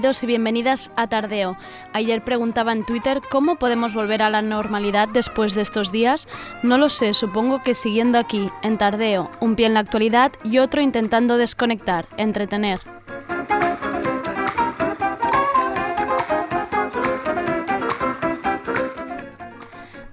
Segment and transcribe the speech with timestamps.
[0.00, 1.58] Bienvenidos y bienvenidas a Tardeo.
[1.92, 6.26] Ayer preguntaba en Twitter cómo podemos volver a la normalidad después de estos días.
[6.62, 10.56] No lo sé, supongo que siguiendo aquí, en Tardeo, un pie en la actualidad y
[10.56, 12.80] otro intentando desconectar, entretener.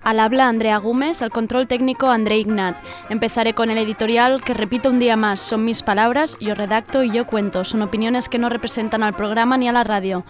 [0.07, 2.77] Al habla Andrea Gómez, al control técnico André Ignat.
[3.09, 7.11] Empezaré con el editorial que repito un día más, son mis palabras, yo redacto y
[7.11, 10.23] yo cuento, son opiniones que no representan al programa ni a la radio.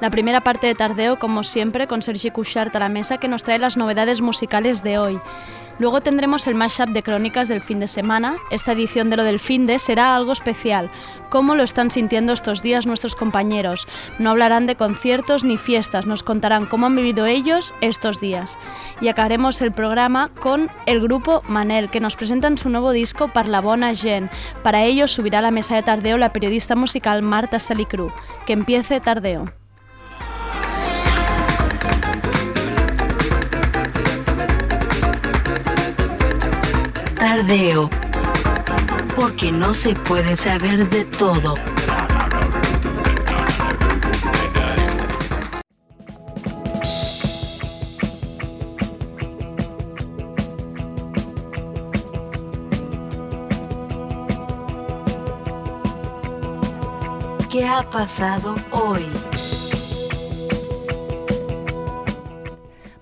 [0.00, 3.42] La primera parte de Tardeo, como siempre, con Sergi Couchard a la mesa que nos
[3.42, 5.20] trae las novedades musicales de hoy.
[5.78, 8.36] Luego tendremos el mashup de crónicas del fin de semana.
[8.50, 10.90] Esta edición de lo del fin de será algo especial.
[11.30, 13.88] ¿Cómo lo están sintiendo estos días nuestros compañeros?
[14.18, 18.56] No hablarán de conciertos ni fiestas, nos contarán cómo han vivido ellos estos días.
[19.00, 23.94] Y acabaremos el programa con el grupo Manel, que nos presentan su nuevo disco Parlabona
[23.94, 24.30] Gen.
[24.62, 28.12] Para ello subirá a la mesa de tardeo la periodista musical Marta Salicru.
[28.46, 29.63] Que empiece tardeo.
[39.16, 41.56] Porque no se puede saber de todo.
[57.50, 59.04] ¿Qué ha pasado hoy?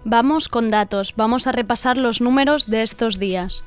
[0.05, 3.65] Vamos con datos, vamos a repasar los números de estos días.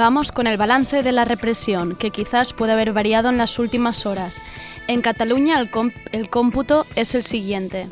[0.00, 4.06] Vamos con el balance de la represión, que quizás puede haber variado en las últimas
[4.06, 4.40] horas.
[4.88, 7.86] En Cataluña el, cómputo es el siguiente.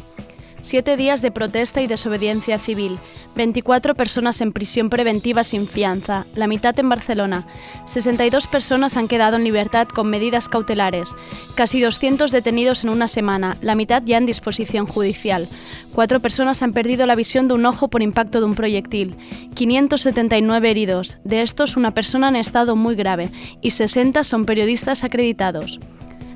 [0.69, 2.99] Siete días de protesta y desobediencia civil,
[3.37, 7.47] 24 personas en prisión preventiva sin fianza, la mitad en Barcelona,
[7.87, 11.17] 62 personas han quedado en libertad con medidas cautelares,
[11.55, 15.49] casi 200 detenidos en una semana, la mitad ya en disposición judicial,
[15.95, 19.17] cuatro personas han perdido la visión de un ojo por impacto de un proyectil,
[19.55, 23.31] 579 heridos, de estos una persona en estado muy grave
[23.63, 25.81] y 60 son periodistas acreditados.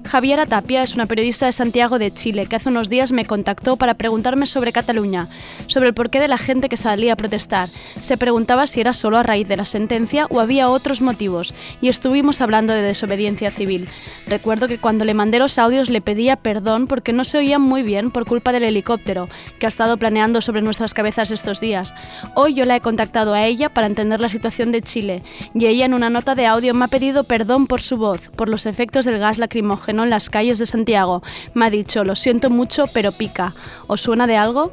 [0.04, 3.76] Javiera Tapia es una periodista de Santiago de Chile que hace unos días me contactó
[3.76, 5.28] para preguntarme sobre Cataluña,
[5.68, 7.68] sobre el porqué de la gente que salía a protestar.
[8.00, 11.88] Se preguntaba si era solo a raíz de la sentencia o había otros motivos, y
[11.88, 13.88] estuvimos hablando de desobediencia civil.
[14.26, 17.82] Recuerdo que cuando le mandé los audios le pedía perdón porque no se oían muy
[17.82, 21.94] bien por culpa del helicóptero que ha estado planeando sobre nuestras cabezas estos días.
[22.34, 25.22] Hoy yo la he contactado a ella para entender la situación de Chile,
[25.54, 28.48] y ella en una nota de audio me ha pedido perdón por su voz, por
[28.48, 31.22] los efectos del gas lacrimógeno en las calles de Santiago.
[31.54, 33.54] Me ha dicho, lo siento mucho, pero pica.
[33.86, 34.72] ¿Os suena de algo?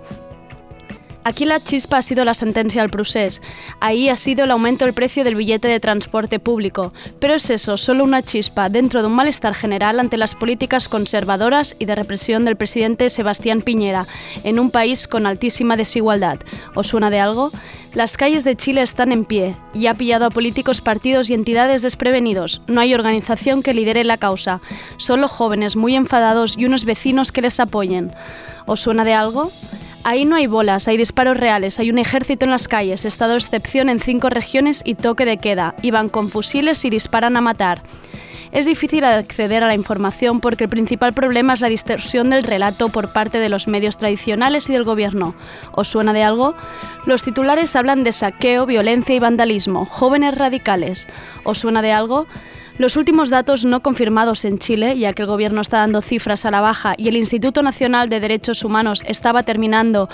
[1.29, 3.40] Aquí la chispa ha sido la sentencia al procés.
[3.79, 6.91] Ahí ha sido el aumento del precio del billete de transporte público.
[7.19, 11.75] Pero es eso, solo una chispa dentro de un malestar general ante las políticas conservadoras
[11.78, 14.07] y de represión del presidente Sebastián Piñera
[14.44, 16.40] en un país con altísima desigualdad.
[16.73, 17.51] ¿Os suena de algo?
[17.94, 21.84] Las calles de Chile están en pie y ha pillado a políticos, partidos y entidades
[21.84, 22.63] desprevenidos.
[22.66, 24.61] No hay organización que lidere la causa.
[24.97, 28.16] Solo jóvenes muy enfadados y unos vecinos que les apoyen.
[28.66, 29.51] ¿Os suena de algo?
[30.09, 33.38] Ahí no hay bolas, hay disparos reales, hay un ejército en las calles, estado de
[33.38, 35.75] excepción en cinco regiones y toque de queda.
[35.84, 37.84] Iban con fusiles y disparan a matar.
[38.52, 42.90] Es difícil acceder a la información porque el principal problema es la distorsión del relato
[42.90, 45.35] por parte de los medios tradicionales y del gobierno.
[45.73, 46.56] ¿Os suena de algo?
[47.06, 51.08] Los titulares hablan de saqueo, violencia y vandalismo, jóvenes radicales.
[51.44, 52.26] ¿Os suena de algo?
[52.79, 56.52] Los últimos datos no confirmados en Chile, ya que el gobierno está dando cifras a
[56.52, 60.08] la baja y el Instituto Nacional de Derechos Humanos estaba terminando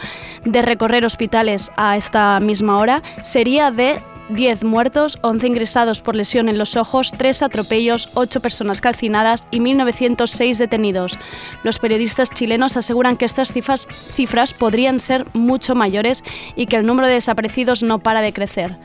[0.46, 6.50] de recorrer hospitales a esta misma hora, sería de 10 muertos, 11 ingresados por lesión
[6.50, 11.20] en los ojos, 3 atropellos, 8 personas calcinadas y 1.906 detenidos.
[11.62, 16.24] Los periodistas chilenos aseguran que estas cifras, cifras podrían ser mucho mayores
[16.56, 18.80] y que el número de desaparecidos no para de crecer.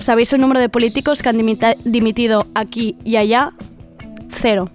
[0.00, 1.36] ¿Sabéis el número de políticos que han
[1.84, 3.52] dimitido aquí y allá?
[4.30, 4.70] Cero.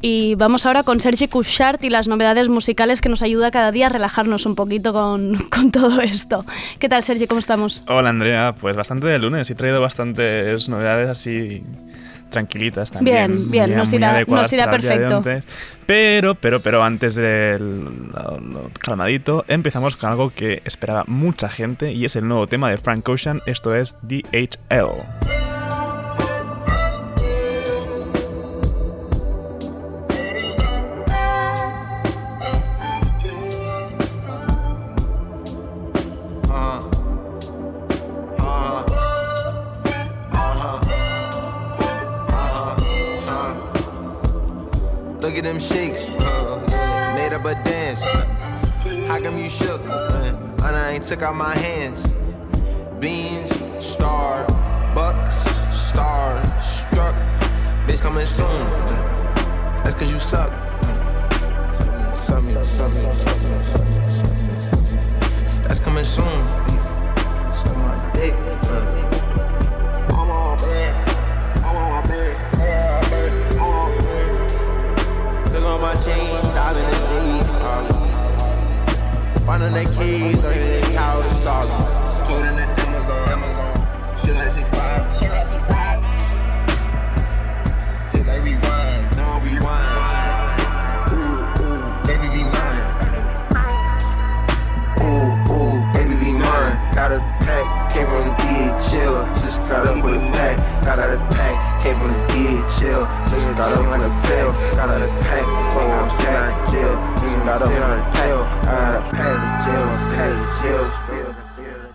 [0.00, 3.86] Y vamos ahora con Sergi Couchard y las novedades musicales que nos ayuda cada día
[3.86, 6.46] a relajarnos un poquito con, con todo esto.
[6.78, 7.26] ¿Qué tal, Sergi?
[7.26, 7.82] ¿Cómo estamos?
[7.88, 9.50] Hola Andrea, pues bastante de lunes.
[9.50, 11.64] He traído bastantes novedades así
[12.30, 13.26] tranquilitas también.
[13.28, 14.12] Bien, bien, nos irá-
[14.42, 15.22] nos irá perfecto.
[15.86, 21.92] Pero, pero, pero antes del lo- lo calmadito, empezamos con algo que esperaba mucha gente
[21.92, 23.42] y es el nuevo tema de Frank Ocean.
[23.46, 25.04] Esto es DHL.
[45.20, 48.00] Look at them shakes, uh, made up a dance.
[49.06, 49.82] How come you shook?
[49.86, 50.34] Uh,
[50.64, 52.06] and I ain't took out my hands.
[53.00, 53.50] Beans,
[53.84, 54.46] star,
[54.94, 55.34] bucks,
[55.70, 57.14] star, struck.
[57.86, 58.46] Bitch coming soon.
[58.46, 60.50] Uh, That's cause you suck.
[60.50, 60.70] Uh.
[65.68, 66.24] That's coming soon.
[66.24, 68.34] Uh, Suck my dick.
[68.34, 69.19] Uh,
[75.80, 76.90] on my chain, diving in
[77.38, 77.84] the uh,
[79.46, 81.68] Finding that cage, like that couch, sauce.
[82.28, 83.74] Code in the Amazon, Amazon.
[84.18, 85.18] Shit like 6'5.
[85.18, 85.60] Shit like 6'5.
[88.10, 90.60] Take that rewind, now rewind.
[91.12, 92.90] Ooh, ooh, baby be mine.
[95.00, 96.76] Ooh, ooh, baby be mine.
[96.94, 99.24] Got a pack, came from the DHL.
[99.40, 100.56] Just got up with a pack.
[100.84, 102.18] Got out of pack, came from the
[102.80, 103.30] DHL.
[103.30, 104.52] Just got up like a pill.
[104.76, 106.96] Got out of pack, came out of jail.
[107.20, 108.42] Just got up like a pill.
[108.68, 111.09] Out of pack, jail, pack, jail.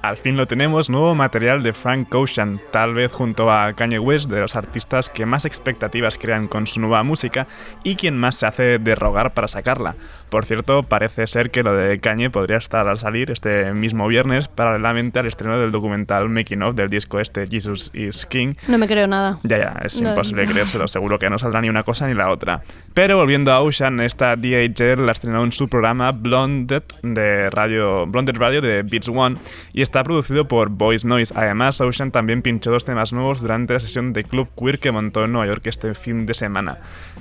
[0.06, 4.30] Al fin lo tenemos, nuevo material de Frank Ocean, tal vez junto a Kanye West,
[4.30, 7.48] de los artistas que más expectativas crean con su nueva música
[7.84, 9.96] y quien más se hace de rogar para sacarla.
[10.30, 14.48] Por cierto, parece ser que lo de Kanye podría estar al salir este mismo viernes,
[14.48, 18.88] paralelamente al estreno del documental Making of del disco este Jesus is King, No me
[18.88, 19.38] creo nada.
[19.42, 20.10] ya, ya, es No.
[20.10, 22.62] imposible creérselo, seguro que no saldrá ni una cosa ni la otra.
[22.94, 28.36] Pero volviendo a Ocean, esta DHL la estrenó en su programa Blonded de radio, Blonded
[28.38, 29.38] Radio de Beats One
[29.74, 31.34] y está producido por Voice Noise.
[31.38, 35.24] Además, Ocean también pinchó dos temas nuevos durante la sesión de Club Queer que montó
[35.24, 36.80] en Nueva York este fin de semana.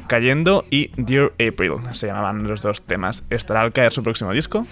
[0.08, 3.22] Cayendo y Dear April se llamaban los dos temas.
[3.30, 4.66] ¿Estará al caer su próximo disco?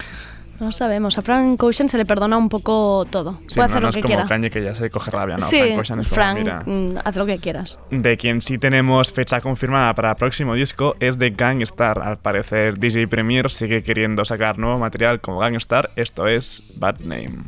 [0.59, 1.17] No sabemos.
[1.17, 3.39] A Frank Ocean se le perdona un poco todo.
[3.47, 4.27] Sí, Puede no, hacer no lo es que como quiera.
[4.27, 5.45] Kanye que ya se coge rabia, ¿no?
[5.45, 7.79] sí, Frank Ocean es como, mira, mm, haz lo que quieras.
[7.89, 11.99] De quien sí tenemos fecha confirmada para el próximo disco es de Gangstar.
[11.99, 15.91] Al parecer, DJ Premier sigue queriendo sacar nuevo material como Gangstar.
[15.95, 17.45] Esto es Bad Name.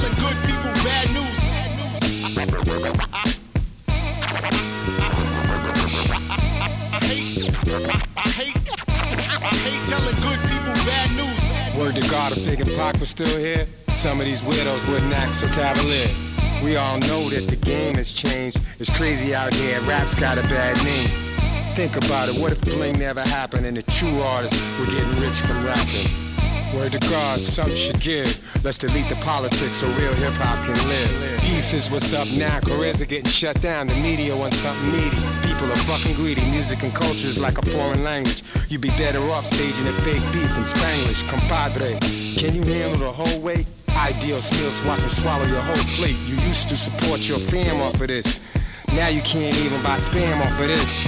[0.00, 1.40] Telling good people bad news.
[1.42, 2.44] I
[8.16, 8.56] I hate,
[8.96, 11.78] I hate telling good people bad news.
[11.78, 15.12] Word to God, if Big and Pac was still here, some of these widows wouldn't
[15.12, 16.08] act so cavalier.
[16.62, 18.60] We all know that the game has changed.
[18.78, 21.10] It's crazy out here, rap's got a bad name.
[21.74, 25.40] Think about it, what if bling never happened and the true artists were getting rich
[25.40, 26.29] from rapping?
[26.74, 28.30] Word to God, something should give.
[28.64, 31.40] Let's delete the politics so real hip hop can live.
[31.40, 33.88] Beef is what's up now, careers are getting shut down.
[33.88, 35.16] The media wants something meaty.
[35.42, 36.44] People are fucking greedy.
[36.50, 38.44] Music and culture is like a foreign language.
[38.68, 41.28] You'd be better off staging a fake beef in Spanglish.
[41.28, 41.98] Compadre,
[42.38, 43.66] can you handle the whole weight?
[43.96, 46.16] Ideal skills, watch them swallow your whole plate.
[46.26, 48.38] You used to support your fam off of this.
[48.94, 51.04] Now you can't even buy spam off of this.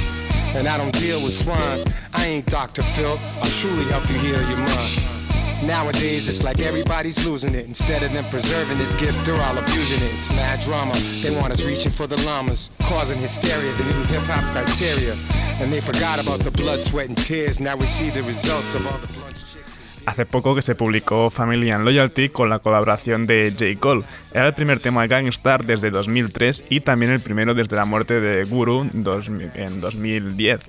[0.57, 1.85] And I don't deal with swine.
[2.13, 2.83] I ain't Dr.
[2.83, 3.17] Phil.
[3.41, 5.22] I'll truly help you heal your mind.
[5.63, 7.67] Nowadays, it's like everybody's losing it.
[7.67, 10.13] Instead of them preserving this gift, they're all abusing it.
[10.19, 10.95] It's mad drama.
[11.23, 15.17] They want us reaching for the llamas, causing hysteria, the new hip hop criteria.
[15.61, 17.61] And they forgot about the blood, sweat, and tears.
[17.61, 19.81] Now we see the results of all the chicks.
[20.05, 23.79] Hace poco que se publicó Family and Loyalty con la colaboración de J.
[23.79, 24.03] Cole.
[24.35, 28.21] Era el primer tema de Gangstar desde 2003 y también el primero desde la muerte
[28.21, 30.61] de Guru en 2010,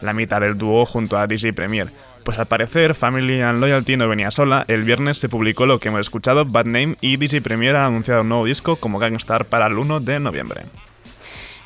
[0.00, 1.92] la mitad del dúo junto a DJ Premier.
[2.24, 5.88] Pues al parecer Family and Loyalty no venía sola, el viernes se publicó lo que
[5.88, 9.66] hemos escuchado, Bad Name, y DJ Premier ha anunciado un nuevo disco como Gangstar para
[9.66, 10.62] el 1 de noviembre.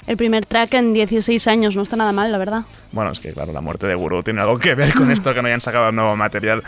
[0.06, 2.62] El primer track en 16 años, no está nada mal, la verdad.
[2.92, 5.40] Bueno, es que claro, la muerte de Guru tiene algo que ver con esto que
[5.40, 6.62] no hayan sacado nuevo material.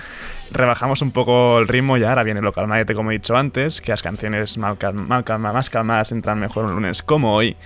[0.50, 3.93] Rebajamos un poco el ritmo y ahora viene lo calmadete como he dicho antes, que
[3.93, 7.57] las canciones mal calma- mal calma- más calmadas entran mejor un lunes como hoy.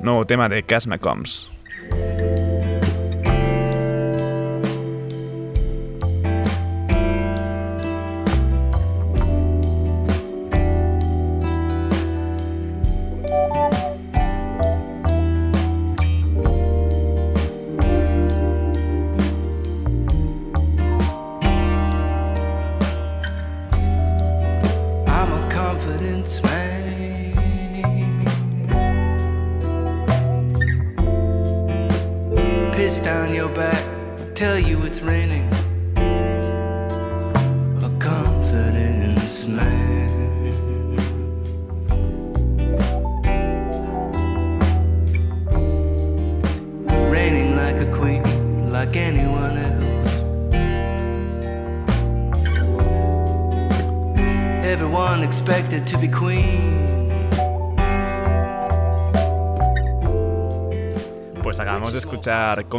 [0.00, 1.48] nuevo tema de Cass McCombs.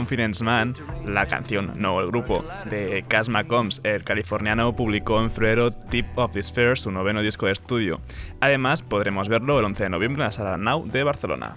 [0.05, 3.81] Confidence Man, la canción, no el grupo, de Cass McCombs.
[3.83, 8.01] El californiano publicó en febrero Tip of This Fair, su noveno disco de estudio.
[8.39, 11.55] Además, podremos verlo el 11 de noviembre en la Sala Now de Barcelona.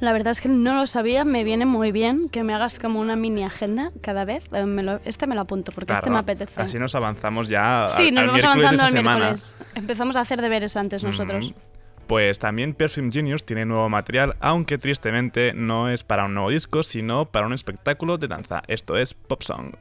[0.00, 3.00] La verdad es que no lo sabía, me viene muy bien que me hagas como
[3.00, 4.48] una mini agenda cada vez.
[4.54, 6.58] Eh, me lo- este me lo apunto porque este Claro, me apetece.
[6.62, 9.16] Así nos avanzamos ya al, sí, nos al vamos avanzando esa al semana.
[9.26, 9.54] miércoles.
[9.74, 11.50] Empezamos a hacer deberes antes nosotros.
[11.50, 11.79] Mm.
[12.10, 16.82] Pues también Perfume Genius tiene nuevo material, aunque tristemente no es para un nuevo disco,
[16.82, 18.64] sino para un espectáculo de danza.
[18.66, 19.76] Esto es Pop Song.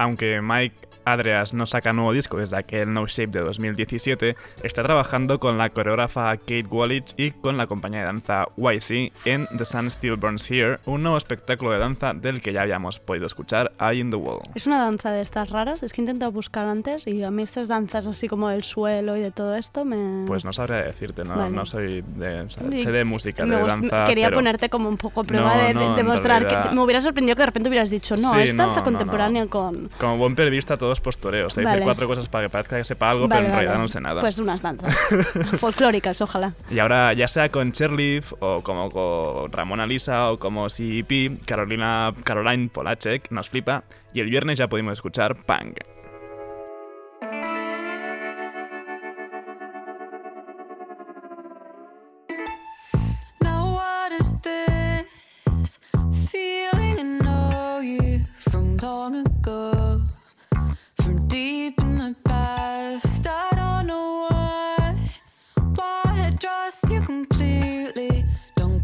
[0.00, 5.38] Aunque Mike Adreas no saca nuevo disco desde aquel No Shape de 2017, está trabajando
[5.38, 9.90] con la coreógrafa Kate Wallich y con la compañía de danza YC en The Sun
[9.90, 14.00] Still Burns Here, un nuevo espectáculo de danza del que ya habíamos podido escuchar Eye
[14.00, 14.40] in the Wall.
[14.54, 17.42] Es una danza de estas raras, es que he intentado buscar antes y a mí
[17.42, 20.26] estas danzas así como del suelo y de todo esto me...
[20.26, 21.50] Pues no sabría decirte, no, Vale.
[21.56, 22.42] no soy de...
[22.42, 25.54] o sea, sé de música, me de danza, Quería pero- ponerte como un poco prueba
[25.56, 27.90] No, de, no, de en mostrar realidad- que me hubiera sorprendido que de repente hubieras
[27.90, 29.88] dicho, no, Sí, es danza contemporánea con...
[29.98, 31.82] Como buen periodista todo es postureo, o sea, Vale.
[31.82, 34.20] cuatro cosas para que parezca que sepa algo, Vale, pero en realidad no sé nada.
[34.20, 34.94] Pues unas danzas
[35.58, 36.52] folclóricas, ojalá.
[36.70, 42.12] Y ahora, ya sea con Cherleaf o como con Ramona Lisa o como CEP, Carolina,
[42.24, 43.84] Caroline Polacek nos flipa.
[44.12, 45.74] Y el viernes ya pudimos escuchar Pang.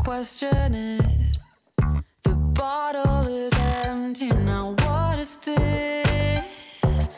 [0.06, 1.38] Question it.
[2.22, 3.52] The bottle is
[3.84, 4.76] empty now.
[4.84, 7.08] What is this?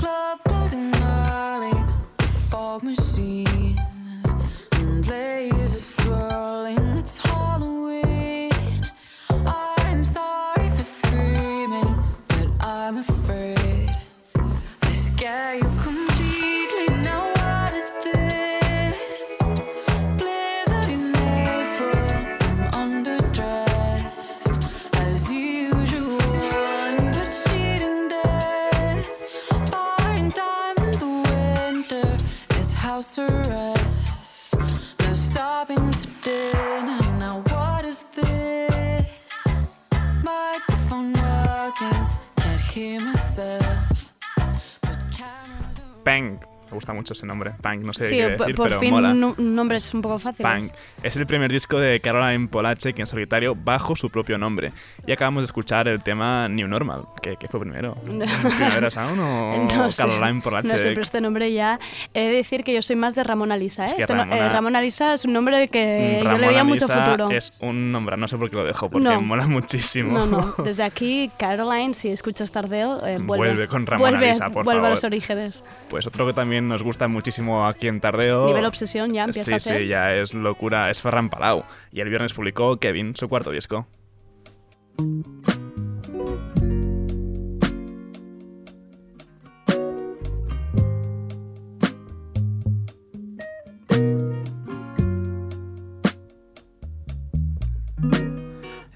[0.00, 1.84] Club closing early,
[2.18, 3.78] the fog machines
[4.72, 6.91] and lasers swirling.
[33.12, 34.54] House arrest.
[35.00, 36.98] No stopping for dinner.
[37.18, 39.46] Now what is this?
[40.22, 44.08] Microphone working, can't hear myself.
[46.04, 46.42] Pang,
[46.72, 49.12] Me gusta mucho ese nombre, Punk, no sé Sí, qué decir, por pero fin mola.
[49.12, 50.70] nombres un poco fáciles.
[50.70, 50.72] Punk.
[51.02, 54.72] Es el primer disco de Caroline Polachek en solitario bajo su propio nombre.
[55.06, 57.02] Y acabamos de escuchar el tema New Normal.
[57.20, 57.94] ¿Qué, qué fue primero?
[58.04, 60.72] ¿Primavera Sound o No sé, Caroline Polachek?
[60.72, 61.78] No sé, pero este nombre ya.
[62.14, 63.82] He de decir que yo soy más de Ramón Alisa.
[63.82, 63.88] ¿eh?
[63.88, 66.64] Es que Este no- eh, Ramona- Alisa es un nombre que yo Ramón le veía
[66.64, 67.28] mucho futuro.
[67.30, 69.20] Es un nombre, no sé por qué lo dejo, porque No.
[69.20, 70.10] mola muchísimo.
[70.20, 70.54] No, no.
[70.64, 73.48] Desde aquí, Caroline, si escuchas tardeo, eh, vuelve.
[73.48, 74.90] Vuelve con Ramón Vuelve, Alisa, por vuelve a favor.
[74.92, 75.62] los orígenes.
[75.90, 78.46] Pues otro que también nos gusta muchísimo aquí en Tardeo.
[78.46, 79.80] Nivel obsesión ya empieza Sí, a ser.
[79.82, 81.64] sí, ya es locura, es Ferran Palau.
[81.92, 83.86] Y el viernes publicó Kevin su cuarto disco.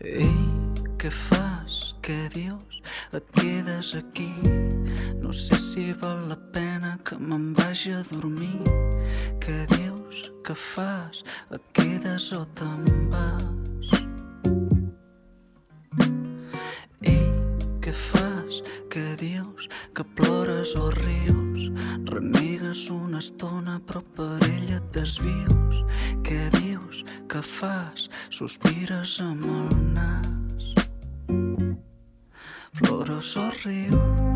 [0.00, 0.30] Ei,
[1.00, 1.94] què fas?
[2.06, 2.80] Què dius?
[3.16, 4.30] Et quedes aquí?
[5.37, 8.64] Sé si val la pena que me'n vagi a dormir.
[9.37, 10.23] Què dius?
[10.40, 11.21] Què fas?
[11.52, 13.90] Et quedes o te'n vas?
[17.05, 17.28] Ei,
[17.85, 18.62] què fas?
[18.88, 19.69] Què dius?
[19.93, 21.69] Que plores o rius?
[22.09, 25.85] Renegues una estona però per ella et desvius.
[26.25, 27.05] Què dius?
[27.28, 28.09] Què fas?
[28.33, 29.69] Sospires amb el
[30.00, 30.73] nas.
[32.81, 34.36] Plores o rius?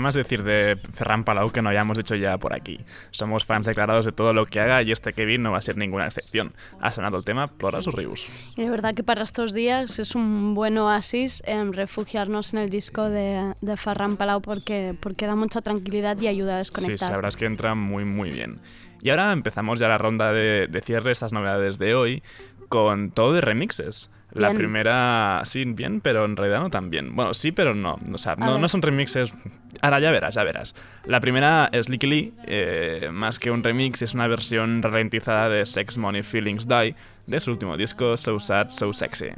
[0.00, 2.80] Más decir de Ferran Palau que no hayamos dicho ya por aquí?
[3.10, 5.76] Somos fans declarados de todo lo que haga y este Kevin no va a ser
[5.76, 6.52] ninguna excepción.
[6.80, 8.28] Ha sonado el tema Ploras o Rius.
[8.56, 12.70] Y de verdad que para estos días es un buen oasis en refugiarnos en el
[12.70, 17.20] disco de, de Ferran Palau porque, porque da mucha tranquilidad y ayuda a desconectar.
[17.20, 18.60] sí, es que entra muy, muy bien.
[19.02, 22.22] Y ahora empezamos ya la ronda de, de cierre, estas novedades de hoy,
[22.68, 24.10] con todo de remixes.
[24.32, 24.58] La Bien.
[24.58, 27.14] primera, sí, bien, pero en realidad no tan bien.
[27.16, 27.98] Bueno, sí, pero no.
[28.12, 29.34] O sea, no, no son remixes.
[29.82, 30.74] Ahora ya verás, ya verás.
[31.04, 35.66] La primera es Licky Lee, eh, más que un remix, es una versión ralentizada de
[35.66, 36.94] Sex Money Feelings Die,
[37.26, 39.30] de su último disco, So Sad, So Sexy.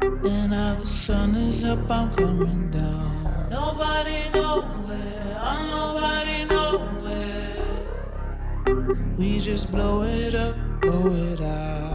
[0.00, 3.50] And now the sun is up, I'm coming down.
[3.50, 5.38] Nobody nowhere.
[5.40, 7.86] I'm nobody nowhere.
[9.16, 11.88] We just blow it up, blow it out.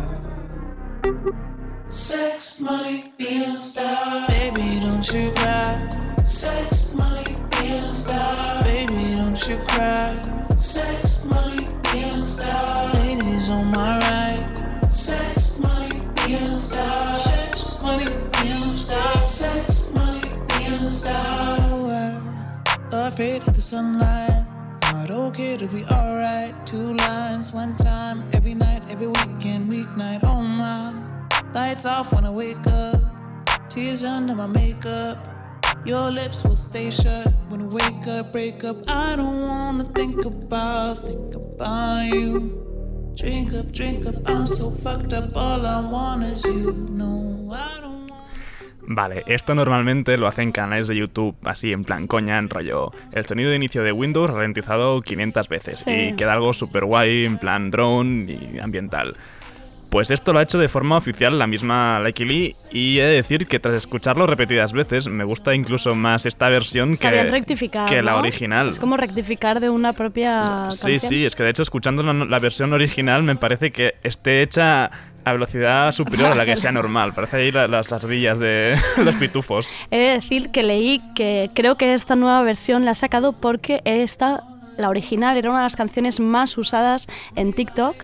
[1.92, 4.28] Sex, money, feelings, die.
[4.28, 5.90] Baby, don't you cry.
[6.28, 8.62] Sex, money, feelings, die.
[8.64, 10.22] Baby, don't you cry.
[10.60, 12.93] Sex, money, feelings, die.
[23.04, 24.46] Afraid of the sunlight.
[24.84, 26.56] Not okay to be alright.
[26.66, 30.24] Two lines, one time, every night, every weekend, weeknight.
[30.24, 30.94] Oh my.
[31.54, 33.02] Lights off when I wake up.
[33.70, 35.18] Tears under my makeup.
[35.86, 38.78] Your lips will stay shut when we wake up, break up.
[38.88, 43.12] I don't wanna think about, think about you.
[43.16, 45.36] Drink up, drink up, I'm so fucked up.
[45.36, 46.72] All I want is you.
[46.90, 47.83] No, I.
[48.88, 52.92] Vale, esto normalmente lo hacen canales de YouTube, así en plan coña, en rollo.
[53.14, 55.92] El sonido de inicio de Windows ralentizado 500 veces Sí.
[55.92, 59.14] y queda algo super guay, en plan drone y ambiental.
[59.90, 63.14] Pues esto lo ha hecho de forma oficial la misma Lucky Lee y he de
[63.14, 67.10] decir que tras escucharlo repetidas veces me gusta incluso más esta versión que,
[67.88, 68.18] que la ¿no?
[68.18, 68.70] original.
[68.70, 71.00] Es como rectificar de una propia Sí, canción.
[71.00, 74.90] sí, es que de hecho escuchando la, la versión original me parece que esté hecha
[75.26, 77.14] a velocidad superior a la que sea normal.
[77.14, 79.70] Parece ahí la- las ardillas de los pitufos.
[79.92, 83.82] He de decir que leí que creo que esta nueva versión la ha sacado porque
[83.86, 84.44] esta,
[84.78, 87.96] la original, era una de las canciones más usadas en TikTok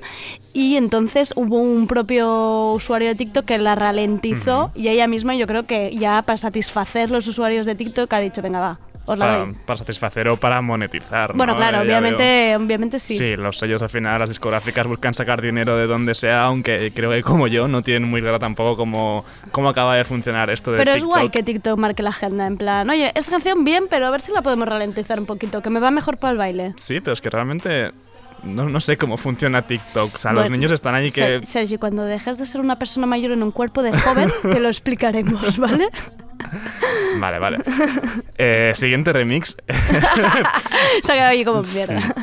[0.54, 5.48] y entonces hubo un propio usuario de TikTok que la ralentizó y ella misma yo
[5.48, 9.48] creo que ya para satisfacer los usuarios de TikTok ha dicho, venga va, os la
[9.65, 11.34] Para, satisfacer o para monetizar.
[11.34, 11.58] Bueno, ¿no?
[11.58, 13.17] claro, obviamente, obviamente sí.
[13.17, 17.12] Sí, los sellos al final, las discográficas buscan sacar dinero de donde sea, aunque creo
[17.12, 20.78] que como yo no tienen muy claro tampoco cómo, cómo acaba de funcionar esto de
[20.78, 24.08] Pero es guay que TikTok marque la agenda, en plan, oye, esta canción bien, pero
[24.08, 26.74] a ver si la podemos ralentizar un poquito, que me va mejor para el baile.
[26.78, 27.91] Sí, pero es que realmente
[28.43, 30.15] no, no sé cómo funciona TikTok.
[30.15, 31.21] O sea, los niños están ahí que...
[31.21, 34.60] Ser- Sergi, cuando dejes de ser una persona mayor en un cuerpo de joven, te
[34.60, 35.89] lo explicaremos, ¿vale?
[37.19, 37.58] Vale, vale.
[38.38, 39.58] Eh, siguiente remix.
[41.04, 42.15] Se ha quedado ahí como mierda.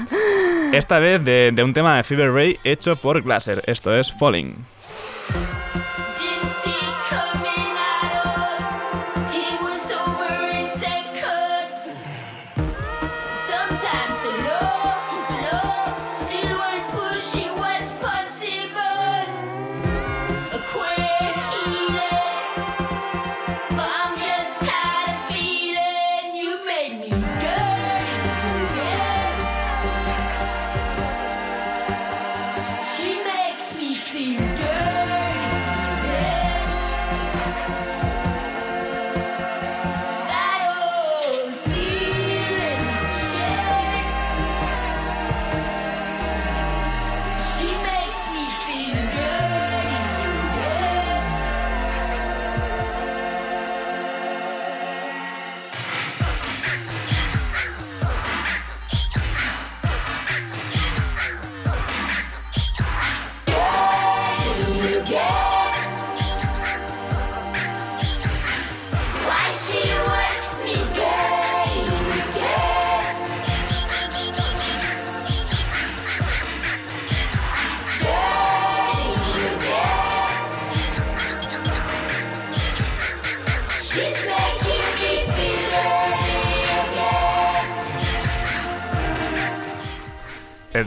[0.72, 3.62] Esta vez de, de un tema de Fever Ray hecho por Glaser.
[3.66, 4.54] Esto es Falling.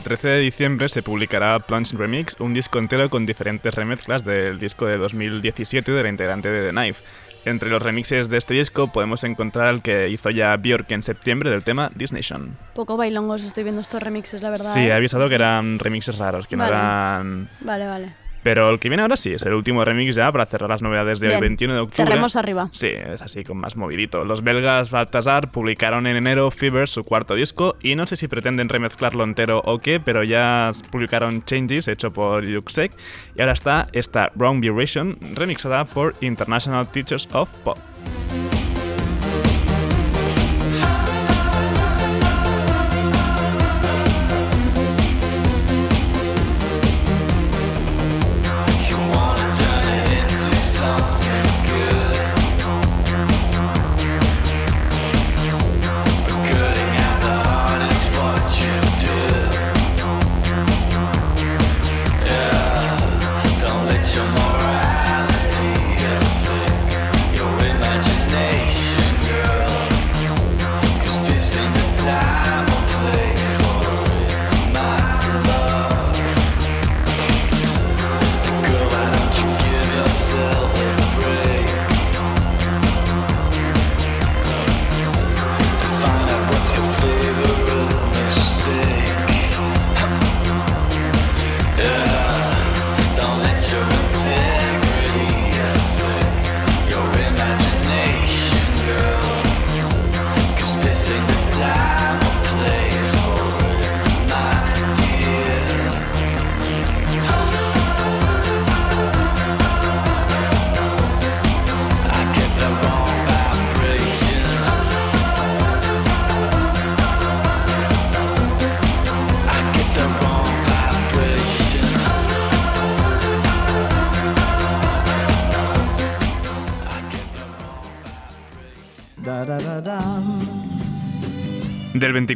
[0.10, 4.88] 13 de diciembre se publicará Plunge Remix, un disco entero con diferentes remezclas del disco
[4.88, 7.04] de 2017 de la integrante de The Knife.
[7.46, 11.52] Entre los remixes de este disco podemos encontrar el que hizo ya Björk en septiembre
[11.52, 12.58] del tema This Nation.
[12.74, 14.74] Poco bailongos estoy viendo estos remixes, la verdad.
[14.74, 14.88] Sí, ¿eh?
[14.88, 16.72] he avisado que eran remixes raros, que Vale.
[16.72, 17.50] no eran...
[17.62, 18.29] Vale, vale.
[18.44, 21.20] Pero el que viene ahora sí, es el último remix ya para cerrar las novedades
[21.20, 21.42] de hoy, Bien.
[21.42, 22.06] 21 de octubre.
[22.06, 22.70] Cerremos arriba.
[22.72, 24.24] Sí, es así, con más movidito.
[24.26, 28.70] Los belgas Baltasar publicaron en enero Fever, su cuarto disco, y no sé si pretenden
[28.70, 32.92] remezclarlo entero o qué, pero ya publicaron Changes, hecho por Yuxek,
[33.36, 37.78] y ahora está esta Wrong Vibration, remixada por International Teachers of Pop.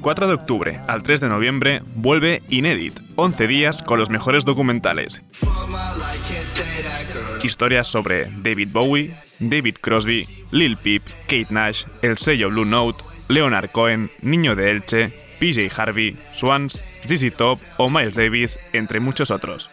[0.03, 5.21] 24 de octubre al 3 de noviembre vuelve Inédit, 11 días con los mejores documentales.
[7.41, 13.69] Historias sobre David Bowie, David Crosby, Lil Peep, Kate Nash, el sello Blue Note, Leonard
[13.69, 19.69] Cohen, Niño de Elche, PJ Harvey, Swans, ZZ Top o Miles Davis, entre muchos otros.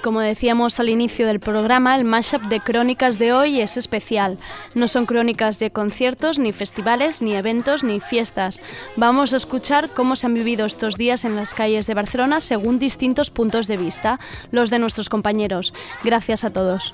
[0.02, 4.38] como decíamos al inicio del programa, el mashup de crónicas de hoy es especial.
[4.74, 8.60] No son crónicas de conciertos, ni festivales, ni eventos, ni fiestas.
[8.96, 12.80] Vamos a escuchar cómo se han vivido estos días en las calles de Barcelona según
[12.80, 14.20] distintos puntos de vista,
[14.52, 15.74] los de nuestros compañeros.
[16.04, 16.94] Gracias a todos.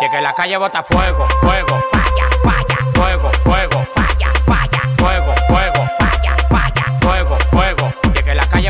[0.00, 2.71] Y que la calle bota fuego, fuego, falla,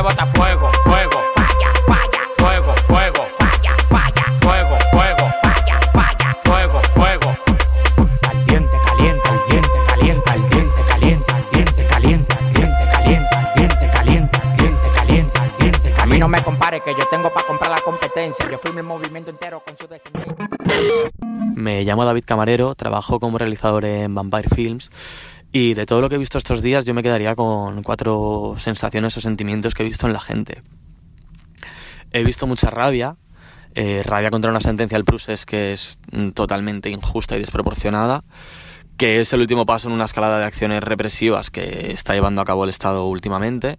[0.03, 7.37] bota fuego, fuego, falla, falla, fuego, fuego, falla, falla, fuego, fuego, falla, falla, fuego, fuego.
[8.29, 13.39] Al diente calienta, al diente calienta, al diente calienta, al diente calienta, al diente calienta,
[13.39, 16.03] al diente calienta, al diente calienta, al diente calienta.
[16.03, 18.51] A mí no me compare que yo tengo para comprar la competencia.
[18.51, 20.49] Yo firme el movimiento entero con su descendencia.
[21.55, 24.91] Me llamo David Camarero, trabajo como realizador en Vampire Films
[25.53, 29.17] y de todo lo que he visto estos días yo me quedaría con cuatro sensaciones
[29.19, 30.63] o sentimientos que he visto en la gente.
[32.13, 33.17] He visto mucha rabia,
[33.75, 38.21] eh, rabia contra una sentencia del Prusés que es mm, totalmente injusta y desproporcionada,
[38.97, 42.45] que es el último paso en una escalada de acciones represivas que está llevando a
[42.47, 43.79] cabo el Estado últimamente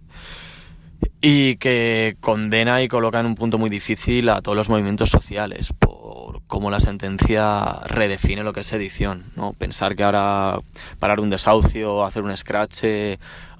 [1.20, 5.72] y que condena y coloca en un punto muy difícil a todos los movimientos sociales
[6.54, 9.24] cómo la sentencia redefine lo que es edición.
[9.34, 9.54] ¿no?
[9.54, 10.60] Pensar que ahora
[11.00, 12.84] parar un desahucio, hacer un scratch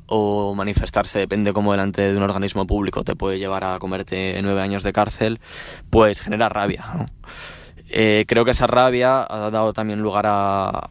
[0.07, 4.61] o manifestarse, depende como delante de un organismo público te puede llevar a comerte nueve
[4.61, 5.41] años de cárcel,
[5.91, 6.85] pues genera rabia.
[7.91, 10.91] Eh, creo que esa rabia ha dado también lugar a,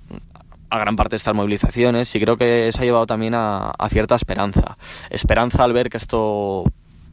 [0.69, 4.15] a gran parte de estas movilizaciones y creo que eso ha llevado también a cierta
[4.15, 4.77] esperanza.
[5.09, 6.65] Esperanza al ver que esto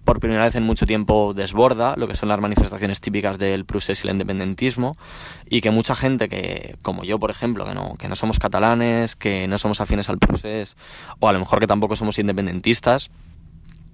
[0.04, 4.04] por primera vez en mucho tiempo desborda lo que son las manifestaciones típicas del procés
[4.04, 4.96] y el independentismo
[5.48, 9.16] y que mucha gente que, como yo por ejemplo, que no, que no somos catalanes,
[9.16, 10.76] que no somos afines al procés
[11.18, 13.10] o a lo mejor que tampoco somos independentistas,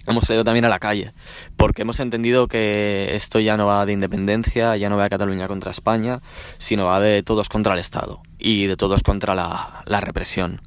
[0.06, 1.12] hemos salido también a la calle,
[1.56, 5.48] porque hemos entendido que esto ya no va de independencia, ya no va de Cataluña
[5.48, 6.20] contra España,
[6.58, 10.60] sino va de todos contra el Estado y de todos contra la, la represión.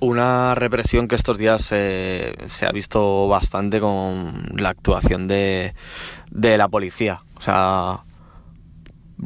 [0.00, 5.74] Una represión que estos días eh, se ha visto bastante con la actuación de,
[6.30, 7.22] de la policía.
[7.36, 8.04] O sea,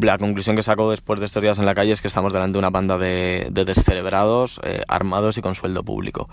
[0.00, 2.54] la conclusión que saco después de estos días en la calle es que estamos delante
[2.54, 6.30] de una banda de, de descerebrados, eh, armados y con sueldo público.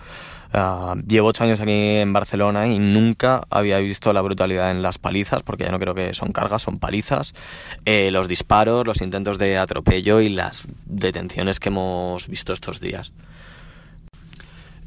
[0.53, 4.97] Uh, llevo ocho años aquí en Barcelona y nunca había visto la brutalidad en las
[4.97, 7.35] palizas, porque ya no creo que son cargas, son palizas,
[7.83, 13.11] eh, los disparos, los intentos de atropello y las detenciones que hemos visto estos días.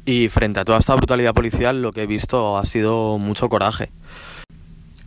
[0.05, 3.89] Y frente a toda esta brutalidad policial lo que he visto ha sido mucho coraje.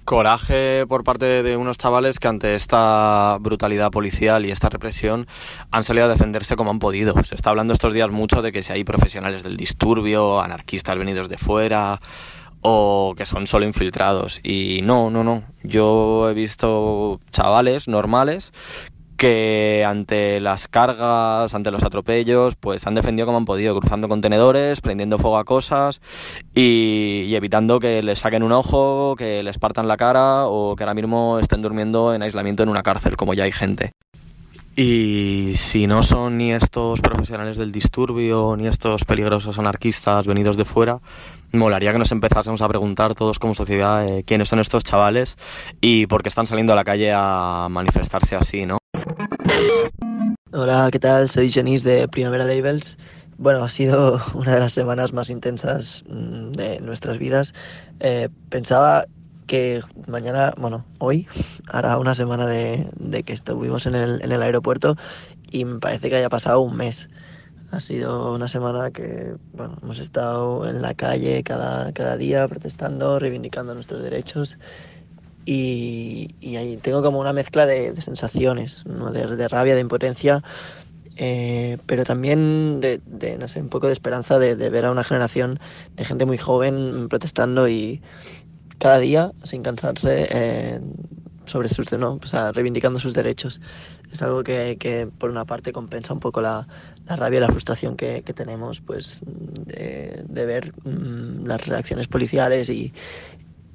[0.07, 5.27] Coraje por parte de unos chavales que ante esta brutalidad policial y esta represión
[5.71, 7.13] han salido a defenderse como han podido.
[7.25, 11.29] Se está hablando estos días mucho de que si hay profesionales del disturbio, anarquistas venidos
[11.29, 12.01] de fuera
[12.63, 14.41] o que son solo infiltrados.
[14.43, 15.43] Y no, no, no.
[15.63, 18.53] Yo he visto chavales normales
[19.17, 24.81] que ante las cargas, ante los atropellos, pues han defendido como han podido, cruzando contenedores,
[24.81, 26.01] prendiendo fuego a cosas
[26.55, 30.85] y, y, evitando que les saquen un ojo, que les partan la cara o que
[30.85, 33.93] ahora mismo estén durmiendo en aislamiento en una cárcel, como ya hay gente.
[34.79, 40.67] Y si no son ni estos profesionales del disturbio, ni estos peligrosos anarquistas venidos de
[40.67, 41.01] fuera,
[41.53, 45.37] molaría que nos empezásemos a preguntar todos como sociedad eh, quiénes son estos chavales
[45.81, 48.77] y por qué están saliendo a la calle a manifestarse así, ¿no?
[50.53, 51.29] Hola, ¿qué tal?
[51.29, 52.97] Soy Janice de Primavera Labels.
[53.37, 57.53] Bueno, ha sido una de las semanas más intensas mm, de nuestras vidas.
[58.01, 59.07] Eh, pensaba
[59.47, 61.27] que mañana, bueno, hoy
[61.69, 64.97] hará una semana de, de que estuvimos en el, en el aeropuerto
[65.51, 67.09] y me parece que haya pasado un mes.
[67.71, 73.19] Ha sido una semana que, bueno, hemos estado en la calle cada, cada día protestando,
[73.19, 74.59] reivindicando nuestros derechos
[75.47, 79.13] y, y ahí tengo como una mezcla de, de sensaciones, ¿no?
[79.13, 80.43] de, de, rabia, de impotencia,
[81.17, 85.05] eh, pero también de, de, no sé, un poco de esperanza de, ver a una
[85.05, 85.61] generación
[85.95, 88.03] de gente muy joven protestando y
[88.79, 90.81] cada día, sin cansarse, eh,
[91.47, 92.19] sobre sus, ¿no?
[92.21, 93.61] o sea, reivindicando sus derechos.
[94.13, 96.67] Es algo que, que, por una parte compensa un poco la,
[97.07, 102.09] la rabia y la frustración que, que tenemos pues de, de ver mmm, las reacciones
[102.09, 102.93] policiales y,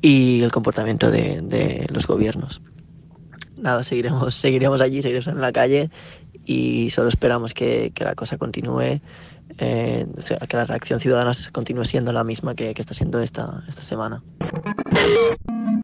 [0.01, 2.61] y el comportamiento de, de, los gobiernos.
[3.57, 5.91] Nada, seguiremos, seguiremos allí, seguiremos en la calle
[6.45, 8.99] y solo esperamos que, que la cosa continúe,
[9.59, 10.07] eh,
[10.49, 14.23] que la reacción ciudadana continúe siendo la misma que, que está siendo esta, esta semana.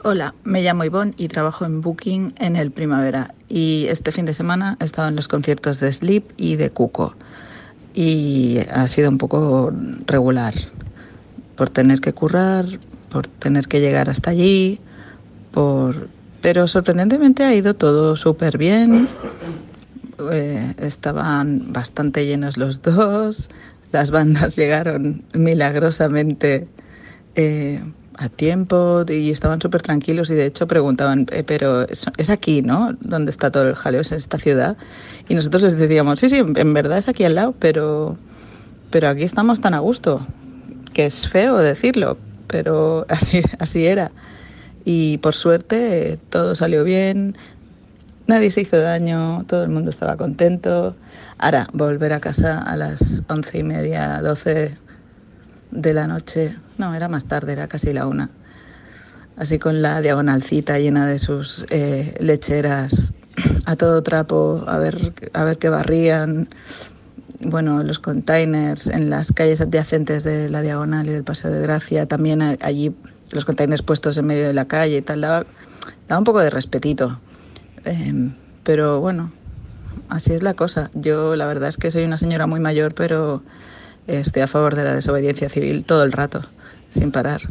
[0.03, 3.33] Hola, me llamo Ivonne y trabajo en Booking en el Primavera.
[3.49, 7.15] Y este fin de semana he estado en los conciertos de Sleep y de Cuco.
[7.93, 9.71] Y ha sido un poco
[10.05, 10.53] regular.
[11.55, 12.65] por tener que currar,
[13.17, 14.79] por tener que llegar hasta allí,
[15.51, 16.07] por...
[16.39, 19.07] pero sorprendentemente ha ido todo súper bien.
[20.31, 23.49] Eh, estaban bastante llenos los dos,
[23.91, 26.67] las bandas llegaron milagrosamente
[27.33, 27.83] eh,
[28.19, 32.61] a tiempo y estaban súper tranquilos y de hecho preguntaban, "Eh, pero es, es aquí,
[32.61, 32.95] ¿no?
[33.01, 34.01] ¿Dónde está todo el jaleo?
[34.01, 34.77] ¿Es en esta ciudad?
[35.27, 38.15] Y nosotros les decíamos, sí, sí, en verdad es aquí al lado, pero,
[38.91, 40.23] pero aquí estamos tan a gusto,
[40.93, 44.11] que es feo decirlo, pero así, así era.
[44.85, 47.35] Y por suerte todo salió bien,
[48.27, 50.95] nadie se hizo daño, todo el mundo estaba contento.
[51.37, 54.77] Ahora, volver a casa a las once y media, doce
[55.71, 58.29] de la noche, no, era más tarde, era casi la una.
[59.37, 63.13] Así con la diagonalcita llena de sus eh, lecheras
[63.65, 66.49] a todo trapo, a ver, a ver qué barrían.
[67.39, 72.07] Bueno, los containers en las calles adyacentes de la diagonal y del Paseo de Gracia,
[72.07, 72.95] también allí
[73.31, 75.45] los containers puestos en medio de la calle y tal, daba
[76.09, 77.19] un poco de respetito.
[77.85, 79.31] Em, pero bueno,
[80.09, 80.89] así es la cosa.
[80.95, 83.43] Yo la verdad es que soy una señora muy mayor, pero
[84.07, 86.41] estoy a favor de la desobediencia civil todo el rato,
[86.89, 87.41] sin parar.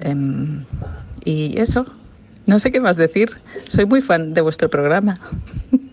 [0.00, 0.64] Em,
[1.24, 1.86] y eso,
[2.46, 3.30] no sé qué más decir.
[3.68, 5.20] Soy muy fan de vuestro programa.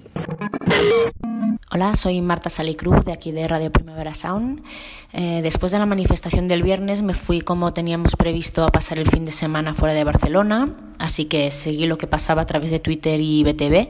[1.71, 4.63] Hola, soy Marta Salicruz de aquí de Radio Primavera Sound.
[5.11, 9.09] Eh, después de la manifestación del viernes me fui como teníamos previsto a pasar el
[9.09, 12.79] fin de semana fuera de Barcelona, así que seguí lo que pasaba a través de
[12.79, 13.89] Twitter y BTV.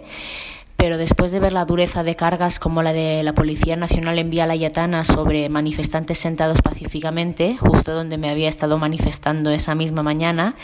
[0.83, 4.29] Pero después de ver la dureza de cargas como la de la Policía Nacional en
[4.29, 10.55] Vía Layetana sobre manifestantes sentados pacíficamente, justo donde me había estado manifestando esa misma mañana,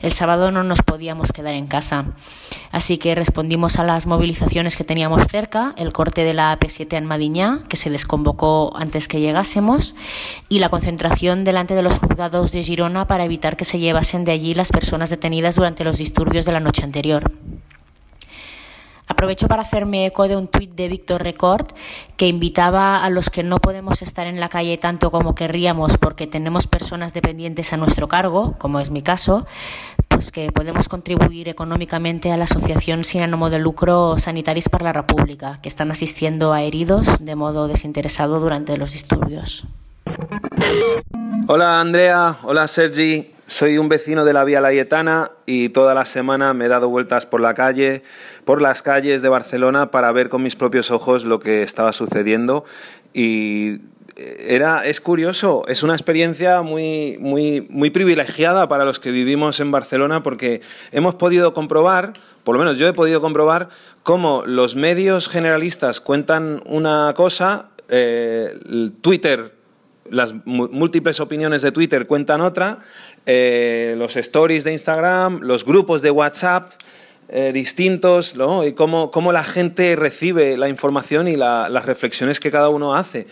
[0.00, 2.06] el sábado no nos podíamos quedar en casa.
[2.72, 7.04] Así que respondimos a las movilizaciones que teníamos cerca, el corte de la AP7 en
[7.04, 9.94] Madiñá, que se desconvocó antes que llegásemos,
[10.48, 14.32] y la concentración delante de los juzgados de Girona para evitar que se llevasen de
[14.32, 17.30] allí las personas detenidas durante los disturbios de la noche anterior.
[19.08, 21.66] Aprovecho para hacerme eco de un tuit de Víctor Record
[22.16, 26.26] que invitaba a los que no podemos estar en la calle tanto como querríamos porque
[26.26, 29.46] tenemos personas dependientes a nuestro cargo, como es mi caso,
[30.08, 34.92] pues que podemos contribuir económicamente a la asociación sin ánimo de lucro Sanitaris para la
[34.92, 39.66] República, que están asistiendo a heridos de modo desinteresado durante los disturbios.
[41.46, 46.52] Hola Andrea, hola Sergi, soy un vecino de la Vía Layetana y toda la semana
[46.52, 48.02] me he dado vueltas por la calle,
[48.44, 52.66] por las calles de Barcelona para ver con mis propios ojos lo que estaba sucediendo.
[53.14, 53.78] Y
[54.16, 59.70] era es curioso, es una experiencia muy muy muy privilegiada para los que vivimos en
[59.70, 60.60] Barcelona porque
[60.92, 62.12] hemos podido comprobar,
[62.44, 63.70] por lo menos yo he podido comprobar
[64.02, 68.58] cómo los medios generalistas cuentan una cosa, eh,
[69.00, 69.57] Twitter
[70.10, 72.78] las múltiples opiniones de Twitter cuentan otra,
[73.26, 76.72] eh, los stories de Instagram, los grupos de WhatsApp
[77.30, 78.64] eh, distintos, ¿no?
[78.66, 82.94] y cómo, cómo la gente recibe la información y la- las reflexiones que cada uno
[82.94, 83.26] hace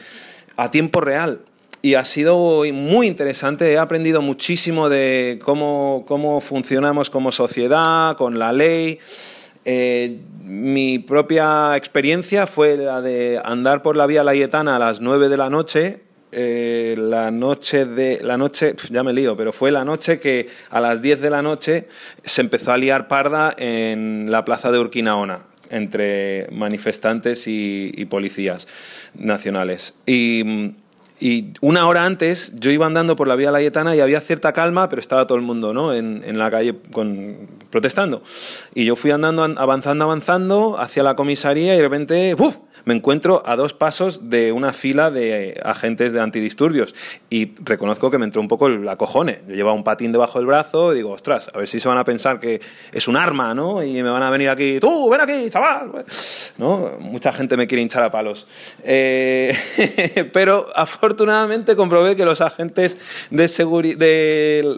[0.57, 1.41] a tiempo real.
[1.83, 8.39] Y ha sido muy interesante, he aprendido muchísimo de cómo, cómo funcionamos como sociedad, con
[8.39, 8.99] la ley.
[9.65, 15.29] Eh, mi propia experiencia fue la de andar por la vía Layetana a las 9
[15.29, 16.01] de la noche.
[16.33, 20.81] Eh, la noche de la noche ya me lío pero fue la noche que a
[20.81, 21.87] las 10 de la noche
[22.25, 28.67] se empezó a liar parda en la plaza de Urquinaona entre manifestantes y, policías
[29.15, 30.45] nacionales y
[31.63, 35.01] una hora antes yo iba andando por la vía Layetana y había cierta calma, pero
[35.01, 35.95] estaba todo el mundo ¿no?
[35.95, 36.75] en, en la calle
[37.71, 38.23] protestando.
[38.75, 42.59] Y yo fui andando, an- avanzando, avanzando hacia la comisaría y de repente ¡uf!
[42.85, 46.95] Me encuentro a dos pasos de una fila de agentes de antidisturbios.
[47.31, 49.41] Y reconozco que me entró un poco el acojone.
[49.49, 51.99] Yo llevaba un patín debajo del brazo y digo, ostras, a ver si se van
[51.99, 52.61] a pensar que
[52.93, 53.83] es un arma, ¿no?
[53.83, 56.05] Y me van a venir aquí, tú, ven aquí, chaval.
[56.59, 56.93] ¿No?
[57.01, 58.47] Mucha gente me quiere hinchar a palos.
[58.85, 59.55] Eh,
[60.33, 62.99] pero afortunadamente comprobé que los agentes
[63.31, 63.47] de,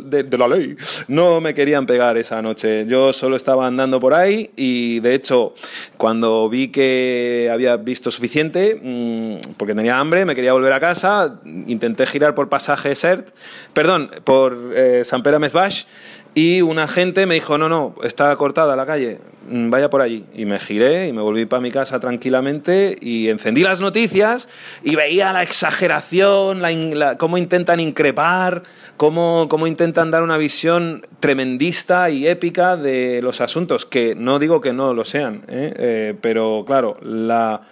[0.04, 0.76] de- de la ley
[1.08, 2.86] no me querían pegar esa noche.
[2.86, 5.54] Yo solo estaba andando por ahí y de hecho
[5.96, 11.40] cuando vi que había visto suficiente, mm, porque tenía hambre, me quería volver a casa,
[11.66, 13.30] intenté girar por pasaje Sert,
[13.72, 15.86] perdón, por eh, Sant Pere Més Baix
[16.34, 19.18] y un agente me dijo, no, no, está cortada la calle,
[19.50, 20.24] mm, vaya por allí.
[20.34, 24.48] Y me giré y me volví para mi casa tranquilamente y encendí las noticias
[24.84, 28.62] y veía la exageración, la- cómo intentan increpar,
[28.96, 34.60] cómo, cómo intentan dar una visión tremendista y épica de los asuntos, que no digo
[34.60, 35.72] que no lo sean, ¿eh?
[35.78, 37.62] Eh, pero claro, la,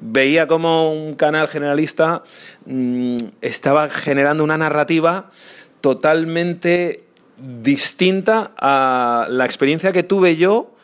[0.00, 2.22] veía como un canal generalista
[2.66, 5.30] mm, estaba generando una narrativa
[5.80, 7.04] totalmente
[7.36, 10.74] distinta a la experiencia que tuve yo,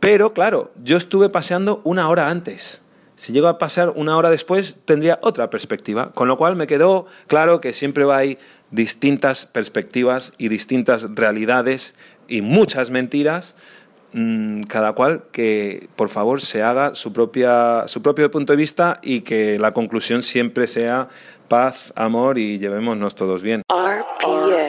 [0.00, 2.84] pero claro, yo estuve paseando una hora antes.
[3.14, 6.12] Si llego a pasar una hora después, tendría otra perspectiva.
[6.12, 8.38] Con lo cual me quedó claro que siempre hay
[8.70, 11.96] distintas perspectivas y distintas realidades
[12.28, 13.56] y muchas mentiras.
[14.12, 19.00] Mm, Cada cual que por favor se haga su, propia, su propio punto de vista
[19.02, 21.08] y que la conclusión siempre sea
[21.48, 23.62] paz, amor y llevémonos todos bien.
[23.70, 24.68] RPS.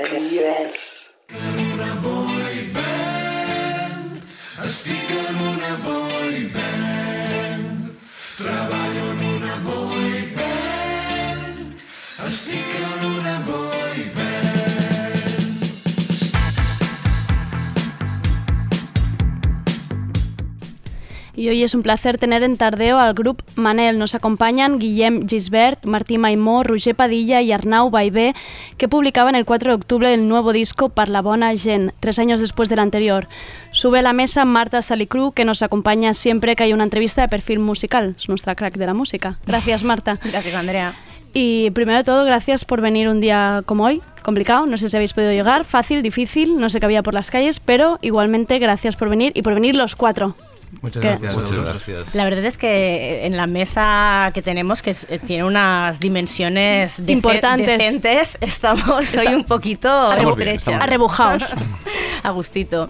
[21.39, 23.97] Y hoy es un placer tener en Tardeo al grupo Manel.
[23.97, 28.35] Nos acompañan Guillem Gisbert, Martí Maimó, Roger Padilla y Arnau Baibé,
[28.75, 32.41] que publicaban el 4 de octubre el nuevo disco Par la bona gent, tres años
[32.41, 33.29] después del anterior.
[33.71, 37.29] Sube a la mesa Marta Salicru, que nos acompaña siempre que hay una entrevista de
[37.29, 38.15] perfil musical.
[38.17, 39.39] Es nuestra crack de la música.
[39.47, 40.19] Gracias, Marta.
[40.25, 40.93] Gracias, Andrea.
[41.33, 44.97] Y primero de todo, gracias por venir un día como hoy, complicado, no sé si
[44.97, 48.97] habéis podido llegar, fácil, difícil, no sé qué había por las calles, pero igualmente gracias
[48.97, 50.35] por venir y por venir los cuatro.
[50.81, 51.35] Muchas Que- gracias.
[51.35, 52.15] Muchas gracias.
[52.15, 56.99] La verdad es que en la mesa que tenemos, que es- eh, tiene unas dimensiones
[57.07, 57.65] Importantes.
[57.77, 60.81] decentes, estamos hoy un poquito bien.
[60.81, 61.43] Arrebujaos.
[62.23, 62.89] A gustito.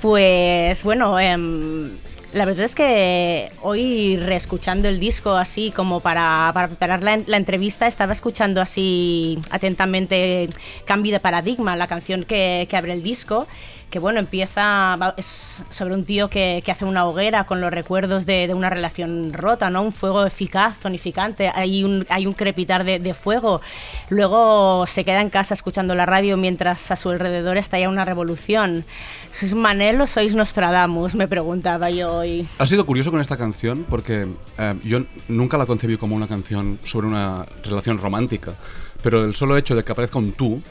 [0.00, 1.88] Pues bueno, em,
[2.32, 7.36] la verdad es que hoy reescuchando el disco así como para, para preparar la, la
[7.36, 10.48] entrevista estaba escuchando así atentamente
[10.84, 13.46] Cambio de Paradigma, la canción que, que abre el disco
[13.92, 18.24] que bueno, empieza, es sobre un tío que, que hace una hoguera con los recuerdos
[18.24, 19.82] de, de una relación rota, ¿no?
[19.82, 23.60] Un fuego eficaz, tonificante, hay un, hay un crepitar de, de fuego.
[24.08, 28.86] Luego se queda en casa escuchando la radio mientras a su alrededor estalla una revolución.
[29.30, 31.14] ¿Sois Manel o sois Nostradamus?
[31.14, 32.48] Me preguntaba yo hoy.
[32.58, 34.26] Ha sido curioso con esta canción porque
[34.56, 38.54] eh, yo nunca la concebí como una canción sobre una relación romántica,
[39.02, 40.62] pero el solo hecho de que aparezca un tú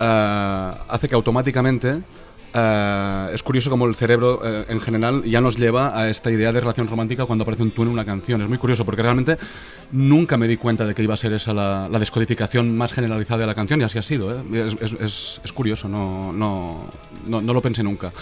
[0.00, 2.00] eh, hace que automáticamente
[2.54, 6.52] eh, es curioso como el cerebro eh, en general ya nos lleva a esta idea
[6.52, 8.40] de relación romántica cuando aparece un tú en una canción.
[8.42, 9.36] Es muy curioso porque realmente
[9.92, 13.40] nunca me di cuenta de que iba a ser esa la, la descodificación más generalizada
[13.40, 14.32] de la canción y así ha sido.
[14.32, 14.42] ¿eh?
[14.52, 16.84] Es, es- es- curioso, no, no,
[17.26, 18.12] no, no lo pensé nunca.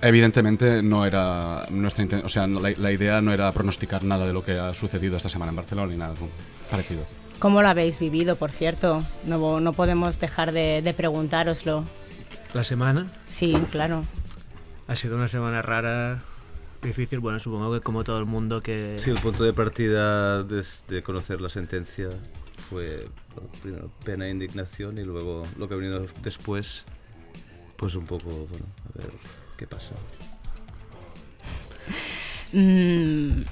[0.00, 4.44] Evidentemente no era nuestra o sea, la, la idea no era pronosticar nada de lo
[4.44, 6.14] que ha sucedido esta semana en Barcelona ni nada
[6.70, 7.02] parecido.
[7.40, 9.04] ¿Cómo lo habéis vivido, por cierto?
[9.26, 11.84] No, no podemos dejar de, de preguntároslo.
[12.54, 14.04] La semana Sí, claro.
[14.86, 16.22] ha sido una semana rara,
[16.82, 17.18] difícil.
[17.18, 18.96] Bueno, supongo que como todo el mundo que...
[18.98, 22.08] Sí, el punto de partida desde conocer la sentencia
[22.70, 26.84] fue bueno, primero pena e indignación y luego lo que ha venido después,
[27.76, 29.10] pues un poco, bueno, a ver
[29.56, 29.94] qué pasa.
[32.52, 33.42] Mm,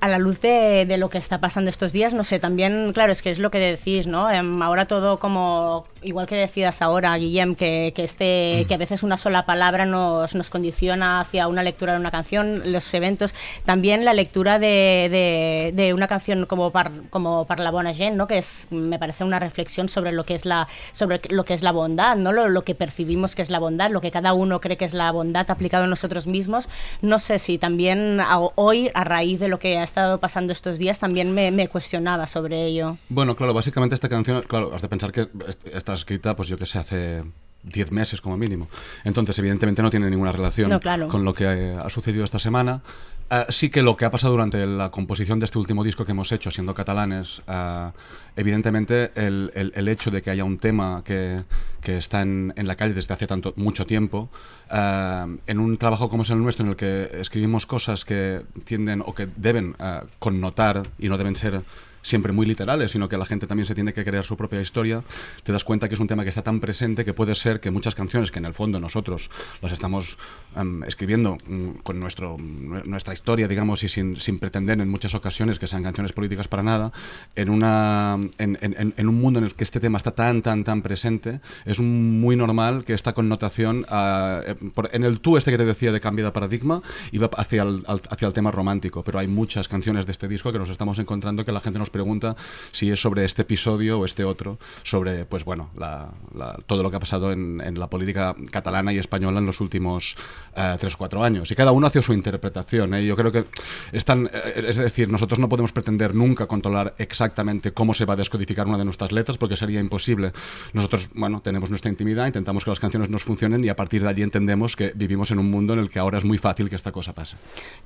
[0.00, 3.12] a la luz de, de lo que está pasando estos días, no sé, también, claro,
[3.12, 4.30] es que es lo que decís, ¿no?
[4.30, 9.02] Em, ahora todo como, igual que decías ahora, Guillem, que, que, este, que a veces
[9.02, 13.34] una sola palabra nos, nos condiciona hacia una lectura de una canción, los eventos,
[13.64, 18.16] también la lectura de, de, de una canción como par, como Par la bona gent,
[18.16, 18.26] ¿no?
[18.26, 21.62] Que es, me parece una reflexión sobre lo que es la, sobre lo que es
[21.62, 22.32] la bondad, ¿no?
[22.32, 24.94] Lo, lo que percibimos que es la bondad, lo que cada uno cree que es
[24.94, 26.68] la bondad aplicado en nosotros mismos.
[27.02, 30.98] No sé si también a- hoy, a raíz de lo que estado pasando estos días,
[30.98, 32.98] también me, me cuestionaba sobre ello.
[33.08, 36.58] Bueno, claro, básicamente esta canción, claro, has de pensar que est- está escrita, pues yo
[36.58, 37.24] que sé, hace
[37.62, 38.68] 10 meses como mínimo.
[39.04, 41.08] Entonces, evidentemente no tiene ninguna relación No, claro.
[41.08, 41.46] con lo que
[41.82, 42.82] ha sucedido esta semana.
[43.28, 46.12] Eh, sí que lo que ha pasado durante la composición de este último disco que
[46.12, 47.90] hemos hecho, siendo catalanes, eh,
[48.36, 51.42] evidentemente el, el- hecho de que haya un tema que,
[51.80, 54.28] que está en, en la calle desde hace tanto mucho tiempo,
[54.70, 59.02] eh, en un trabajo como es el nuestro, en el que escribimos cosas que tienden
[59.04, 59.74] o que deben
[60.20, 61.62] connotar y no deben ser
[62.06, 65.02] siempre muy literales, sino que la gente también se tiene que crear su propia historia,
[65.42, 67.70] te das cuenta que es un tema que está tan presente que puede ser que
[67.72, 69.28] muchas canciones que en el fondo nosotros
[69.60, 70.16] las estamos
[70.56, 75.14] em, escribiendo mm, con nuestro, nue- nuestra historia, digamos, y sin, sin pretender en muchas
[75.14, 76.92] ocasiones que sean canciones políticas para nada,
[77.34, 80.62] en, una, en, en- en- un mundo en el que este tema está tan, tan,
[80.62, 85.58] tan presente, es muy normal que esta connotación, eh, por- en el tú este que
[85.58, 89.26] te decía de cambio de paradigma, iba hacia el, hacia el tema romántico, pero hay
[89.26, 92.36] muchas canciones de este disco que nos estamos encontrando que la gente nos pregunta
[92.72, 96.90] si es sobre este episodio o este otro, sobre, pues bueno, la- la- todo lo
[96.90, 100.16] que ha pasado en, en la política catalana y española en los últimos
[100.54, 101.50] eh, tres o cuatro años.
[101.50, 102.94] Y cada uno hace su interpretación.
[102.94, 103.04] ¿eh?
[103.06, 103.44] yo creo que
[103.92, 108.16] están, eh, es decir, nosotros no podemos pretender nunca controlar exactamente cómo se va a
[108.16, 110.32] descodificar una de nuestras letras porque sería imposible.
[110.72, 114.08] Nosotros, bueno, tenemos nuestra intimidad, intentamos que las canciones nos funcionen y a partir de
[114.08, 116.76] allí entendemos que vivimos en un mundo en el que ahora es muy fácil que
[116.76, 117.36] esta cosa pase.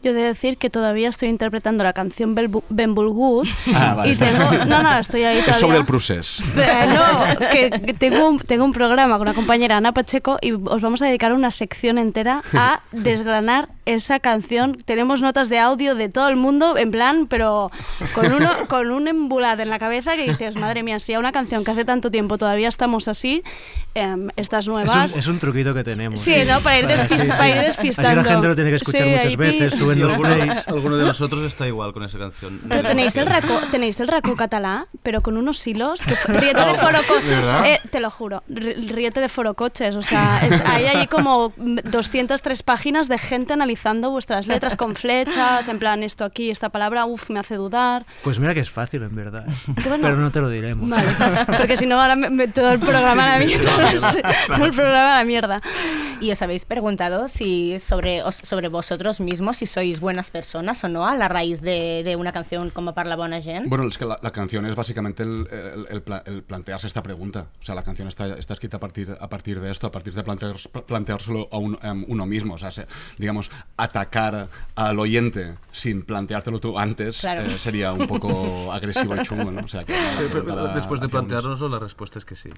[0.02, 3.46] Yo he de decir que todavía estoy interpretando la canción Bel- Benvolgut
[3.90, 4.12] Ah, vale.
[4.12, 4.64] y tengo...
[4.66, 6.40] No, no, estoy ahí Es sobre el procés.
[6.56, 10.52] Eh, no, que que tengo un, tengo un programa con una compañera, Ana Pacheco, y
[10.52, 14.76] os vamos a dedicar una sección entera a desgranar esa canción.
[14.84, 17.70] Tenemos notas de audio de todo el mundo, en plan, pero
[18.14, 21.32] con, uno, con un embular en la cabeza que dices, madre mía, si a una
[21.32, 23.42] canción que hace tanto tiempo todavía estamos así,
[23.94, 25.16] em, estas Es un, nuevas...
[25.16, 26.20] es un truquito que tenemos.
[26.20, 26.60] Sí, ¿no?
[26.60, 27.66] Para ir, despist- sí, para ir sí.
[27.66, 28.08] despistando.
[28.08, 30.68] Así la gente lo tiene que escuchar Sí, muchas veces, suben los plays.
[30.68, 32.60] alguno de nosotros está igual con esa canción.
[32.68, 36.74] Pero tenéis el racó, tenéis el racó catalá, pero con unos hilos que riete de
[36.80, 36.98] foro
[37.64, 42.62] eh, te lo juro, riete de foro coches, o sea, es- hay ahí como 203
[42.62, 47.30] páginas de gente analizando vuestras letras con flechas, en plan esto aquí, esta palabra, uff,
[47.30, 48.04] me hace dudar.
[48.22, 49.44] Pues mira que es fácil, en verdad.
[49.86, 49.98] bueno.
[50.02, 50.88] Pero no te lo diremos.
[50.88, 53.70] Vale, porque si no ahora me, me- todo el programa a la Sí, sí, mierda,
[53.70, 54.54] toda la mierda, sí, claro.
[54.56, 55.60] todo el programa a la mierda.
[56.20, 60.88] ¿Y os habéis preguntado si sobre, os- sobre vosotros mismos, si sois buenas personas o
[60.88, 63.68] no, a la raíz de, de una canción como Parla Bona Gent?
[63.68, 67.46] Bueno, es que la, la canción es básicamente el, el- el el plantearse esta pregunta.
[67.60, 70.12] O sea, la canción está, está escrita a partir, a partir de esto, a partir
[70.14, 70.54] de plantear,
[70.86, 72.54] planteárselo a un- em, uno mismo.
[72.54, 72.86] O sea, se-
[73.18, 77.42] digamos, atacar al oyente sin planteártelo tú antes Claro.
[77.42, 79.62] eh, sería un poco agresivo y chungo, ¿no?
[79.64, 82.48] O sea, que la después de planteárnoslo, la respuesta es que sí.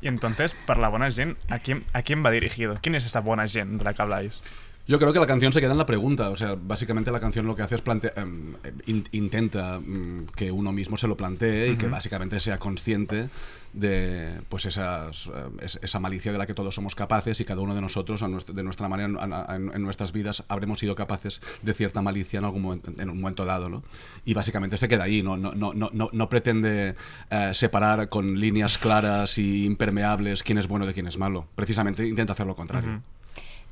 [0.00, 2.78] Y entonces, para la buena gent, ¿a quién, ¿a quién va dirigido?
[2.80, 4.40] ¿Quién es esa buena gent de la que habláis?
[4.86, 7.46] Yo creo que la canción se queda en la pregunta, o sea, básicamente la canción
[7.46, 8.54] lo que hace es plante- em,
[8.86, 13.28] in- intenta mm, que uno mismo se lo plantee y que básicamente sea consciente
[13.72, 17.74] de pues esas, es- esa malicia de la que todos somos capaces y cada uno
[17.74, 18.20] de nosotros
[18.54, 19.08] de nuestra manera
[19.54, 23.68] en, nuestras vidas habremos sido capaces de cierta malicia en algún en un momento dado,
[23.68, 23.82] ¿no?
[24.24, 26.94] Y básicamente se queda ahí, no, no, no, no, no, no pretende
[27.30, 32.06] eh, separar con líneas claras y impermeables quién es bueno de quién es malo, precisamente
[32.06, 33.02] intenta hacer lo contrario.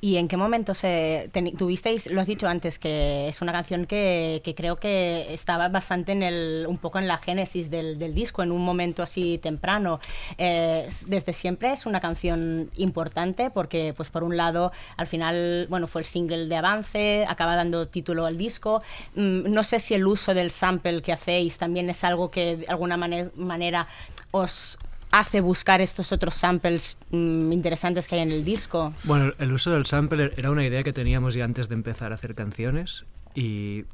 [0.00, 1.28] ¿Y en qué momento se
[1.58, 6.22] tuvisteis, lo has dicho antes, que es una canción que, creo que estaba bastante en
[6.22, 9.98] el, un poco en la génesis del, disco, en un momento así temprano.
[10.38, 15.88] Eh, desde siempre es una canción importante porque, pues por un lado, al final, bueno,
[15.88, 18.82] fue el single de avance, acaba dando título al disco.
[19.16, 22.66] Mm, no sé si el uso del sample que hacéis también es algo que de
[22.68, 23.88] alguna mane- manera
[24.30, 24.78] os
[25.10, 28.92] hace buscar estos otros samples mm, interesantes que hay en el disco.
[29.04, 32.16] Bueno, el uso del sample era una idea que teníamos ya antes de empezar a
[32.16, 33.04] hacer canciones
[33.34, 33.84] y,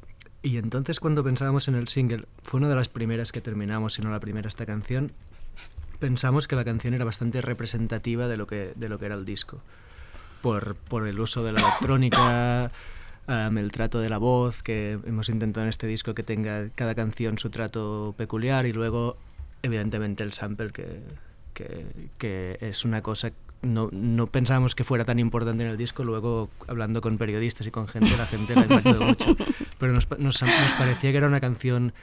[0.41, 4.01] y entonces cuando pensábamos en el single, fue una de las primeras que terminamos, si
[4.01, 5.11] no la primera esta canción,
[5.99, 9.25] pensamos que la canción era bastante representativa de lo que, de lo que era el
[9.25, 9.59] disco.
[10.41, 12.69] Por, por el uso de la electrónica,
[13.27, 16.93] am, el trato de la voz, que hemos intentado en este disco que tenga cada
[16.93, 19.17] canción su trato peculiar y luego,
[19.63, 20.99] evidentemente, el sample que,
[21.53, 21.85] que,
[22.17, 23.31] que es una cosa
[23.61, 27.71] no, no pensábamos que fuera tan importante en el disco, luego hablando con periodistas y
[27.71, 29.35] con gente, la gente la impactó mucho.
[29.79, 31.93] Pero nos, nos, nos parecía que era una canción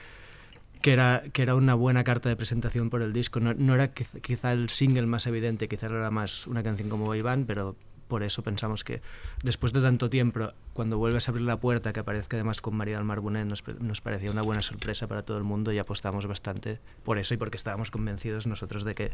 [0.80, 3.38] que era, que era una buena carta de presentación por el disco.
[3.38, 7.14] No, no era quiz- quizá el single más evidente, quizá era más una canción como
[7.14, 7.76] Iván, pero
[8.13, 9.01] por eso pensamos que
[9.43, 12.97] después de tanto tiempo, cuando vuelves a abrir la puerta, que aparezca además con María
[12.97, 16.27] del Mar Bonet, nos, nos parecía una buena sorpresa para todo el mundo y apostamos
[16.27, 19.13] bastante por eso y porque estábamos convencidos nosotros de que,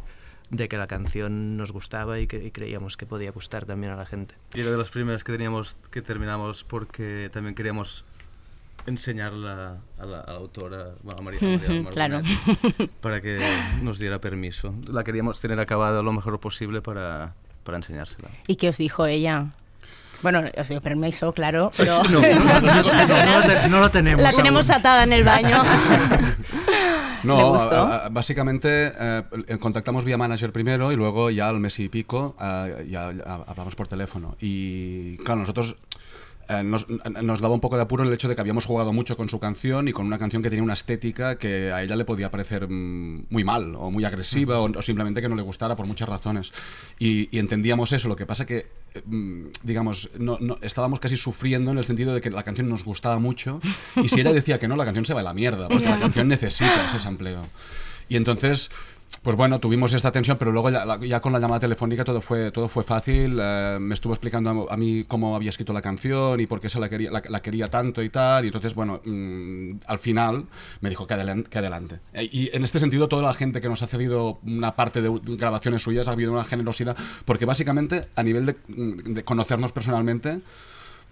[0.51, 3.97] de que la canción nos gustaba y que y creíamos que podía gustar también a
[3.97, 4.35] la gente.
[4.53, 8.05] Y era de las primeras que teníamos que terminamos porque también queríamos
[8.87, 12.21] enseñarla a la, a la autora, bueno, a María, a María Mar Claro.
[12.21, 13.39] Bonet, para que
[13.81, 14.75] nos diera permiso.
[14.89, 17.35] La queríamos tener acabada lo mejor posible para,
[17.69, 18.29] para enseñársela.
[18.47, 19.49] ¿Y qué os dijo ella?
[20.23, 22.03] Bueno, os dio permiso, claro, Sí, pero...
[22.05, 24.81] sí, no, no, no, no, no, no lo te- no lo tenemos La tenemos aún.
[24.81, 25.63] atada en el baño.
[27.25, 27.53] No,
[28.11, 32.87] básicamente eh, eh, contactamos vía manager primero y luego ya al mes y pico eh,
[32.91, 34.37] ya, ya hablamos por teléfono.
[34.41, 35.77] Y claro, nosotros
[36.49, 39.17] eh, nos, nos daba un poco de apuro el hecho de que habíamos jugado mucho
[39.17, 42.05] con su canción y con una canción que tenía una estética que a ella le
[42.05, 45.77] podía parecer mm, muy mal o muy agresiva o, o simplemente que no le gustara
[45.77, 46.53] por muchas razones.
[46.99, 51.17] Y, y entendíamos eso, lo que pasa que, eh, mm, digamos, no, no- estábamos casi
[51.17, 53.61] sufriendo en el sentido de que la canción nos gustaba mucho
[54.03, 55.99] y si ella decía que no, la canción se va a la mierda, porque la
[55.99, 57.47] canción necesita ese sampleo.
[58.09, 58.71] Y entonces,
[59.23, 62.51] pues bueno, tuvimos esta tensión, pero luego ya, ya con la llamada telefónica todo fue,
[62.53, 63.39] todo fue fácil.
[63.41, 66.69] eh, me estuvo explicando a, a mí cómo había escrito la canción y por qué
[66.71, 68.45] se la quería, la, la quería tanto y tal.
[68.45, 70.45] Y entonces, bueno, mm, al final
[70.81, 72.01] me dijo que, adelan- que adelante.
[72.13, 75.11] Eh, y en este sentido, toda la gente que nos ha cedido una parte de
[75.37, 80.41] grabaciones suyas ha habido una generosidad, porque básicamente a nivel de, mm, de conocernos personalmente,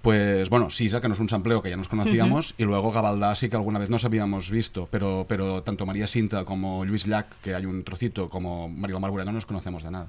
[0.06, 3.34] pues bueno, Sisa, que no es un sampleo que ya nos conocíamos, y luego Gabaldá
[3.34, 7.26] sí que alguna vez nos habíamos visto, pero, pero tanto María Sinta como Luis Llac,
[7.42, 10.08] que hay un trocito, como María Margura no nos conocemos de nada.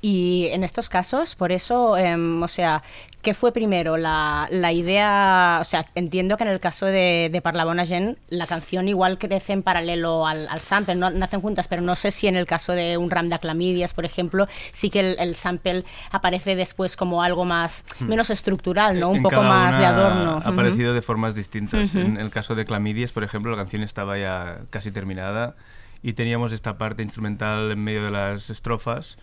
[0.00, 2.82] Y en estos casos, por eso, em, o sea,
[3.22, 3.96] ¿qué fue primero?
[3.96, 8.46] La, la idea, o sea, entiendo que en el caso de, de Parlabona Gen, la
[8.46, 12.26] canción igual crece en paralelo al, al sample, no nacen juntas, pero no sé si
[12.26, 15.84] en el caso de un Ram de Aclamidias, por ejemplo, sí que el, el sample
[16.10, 18.08] aparece después como algo más, Hmm.
[18.08, 19.10] menos estructural, ¿no?
[19.10, 20.42] Un En poco más de adorno.
[20.44, 21.94] Ha aparecido de formas distintas.
[21.94, 25.54] En el caso de Clamidias, por ejemplo, la canción estaba ya casi terminada
[26.02, 29.18] y teníamos esta parte instrumental en medio de las estrofas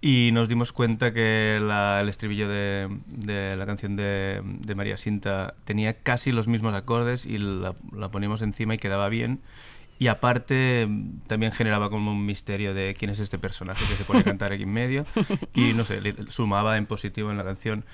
[0.00, 4.96] y nos dimos cuenta que la- el estribillo de, de la canción de, de María
[4.96, 9.40] Sinta tenía casi los mismos acordes y la, la poníamos encima y quedaba bien.
[9.98, 10.88] Y aparte
[11.28, 14.50] también generaba como un misterio de quién es este personaje que se pone a cantar
[14.52, 15.06] aquí en medio
[15.54, 17.84] y no sé, le- sumaba en positivo en la canción.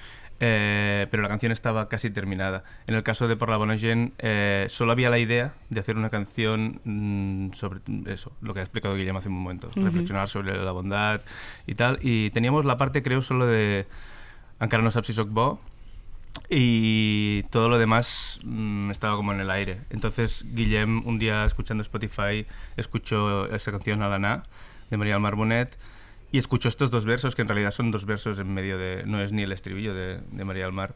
[0.40, 2.62] Eh, pero la canción estaba casi terminada.
[2.86, 5.96] En el caso de Por la Bona Gent, eh, solo había la idea de hacer
[5.96, 9.84] una canción mm, sobre eso, lo que ha explicado Guillermo hace un momento, Ujú.
[9.84, 11.22] reflexionar sobre la bondad
[11.66, 11.98] y tal.
[12.02, 13.86] Y teníamos la parte, creo, solo de
[14.60, 15.60] Encara no saps si soc bo,
[16.48, 19.80] y todo lo demás mm, estaba como en el aire.
[19.90, 24.44] Entonces Guillem, un día escuchando Spotify, escuchó esa canción Alana
[24.90, 25.76] de María del Mar Bonet
[26.32, 29.04] y escuchó estos dos versos, que en realidad son dos versos en medio de...
[29.06, 30.94] no es ni el estribillo de, María del Mar.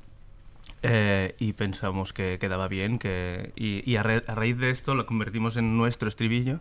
[0.82, 5.06] Eh, y pensamos que quedaba bien, que, y, a, ra- a raíz de esto lo
[5.06, 6.60] convertimos en nuestro estribillo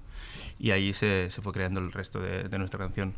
[0.59, 3.13] y ahí se, fue creando el resto de nuestra canción.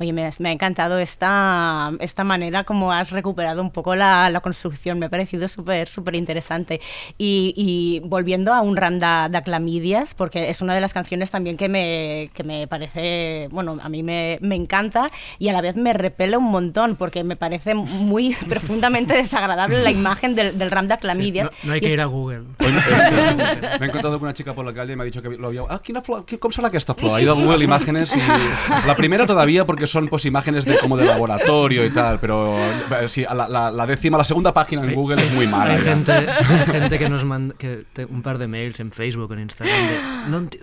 [0.00, 4.40] Oye, me, me ha encantado esta, esta manera como has recuperado un poco la, la
[4.40, 4.98] construcción.
[4.98, 6.80] Me ha parecido súper, súper interesante.
[7.18, 11.56] Y, y volviendo a un ram de, Clamidias, porque es una de las canciones también
[11.56, 15.76] que me, que me parece, bueno, a mí me, me encanta y a la vez
[15.76, 20.86] me repele un montón, porque me parece muy profundamente desagradable la imagen del, del ram
[20.86, 21.50] de Clamidias.
[21.62, 22.42] No, no hay que es- ir a Google.
[22.60, 25.02] Hoy me, es que me he encontrado con una chica por la calle y me
[25.02, 25.62] ha dicho que lo había...
[25.68, 27.16] Ah, quina flor, com serà aquesta flor?
[27.18, 28.20] Ha ido a Google Imágenes y...
[28.86, 33.08] La primera todavía porque son pues imágenes de como de laboratorio y tal, pero eh,
[33.08, 35.74] sí, la, la- la décima, la segunda página en Google es muy mala.
[35.74, 39.40] Hay gente, hay gente que nos manda que un par de mails en Facebook, en
[39.40, 40.58] Instagram, de,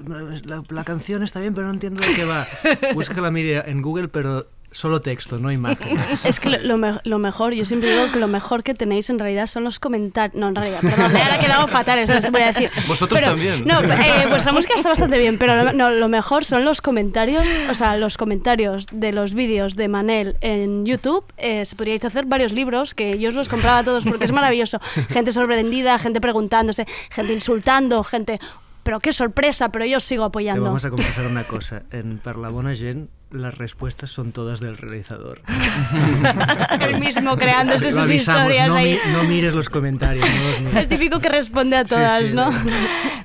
[0.47, 2.47] no la canción está bien, pero no entiendo de qué va.
[2.93, 6.25] Busca la media en Google, pero solo texto, no imágenes.
[6.25, 9.09] Es que lo, lo me- lo mejor, yo siempre digo que lo mejor que tenéis
[9.09, 10.35] en realidad son los comentarios.
[10.39, 12.69] No, en realidad, perdón, me ha quedado fatal, eso os voy a decir.
[12.87, 13.63] Vosotros Pero- también.
[13.65, 17.45] No, eh, vuestra música está bastante bien, pero lo, no, lo mejor son los comentarios,
[17.69, 21.23] o sea, los comentarios de los vídeos de Manel en YouTube.
[21.37, 24.31] Eh, se podríais hacer varios libros que yo os los compraba a todos porque es
[24.31, 24.79] maravilloso.
[25.09, 28.39] Gente sorprendida, gente preguntándose, gente insultando, gente.
[28.83, 30.65] Pero qué sorpresa, pero yo os sigo Te apoyando.
[30.65, 31.81] vamos a confesar una cosa.
[31.91, 35.41] En Per la Bona Gent, las respuestas son todas del realizador.
[36.79, 38.99] El mismo creándose sus avisamos, historias no, ahí.
[39.05, 40.25] mi- no mires los comentarios.
[40.27, 40.75] no los mires.
[40.75, 42.33] El típico que responde a todas, sí.
[42.33, 42.51] ¿no?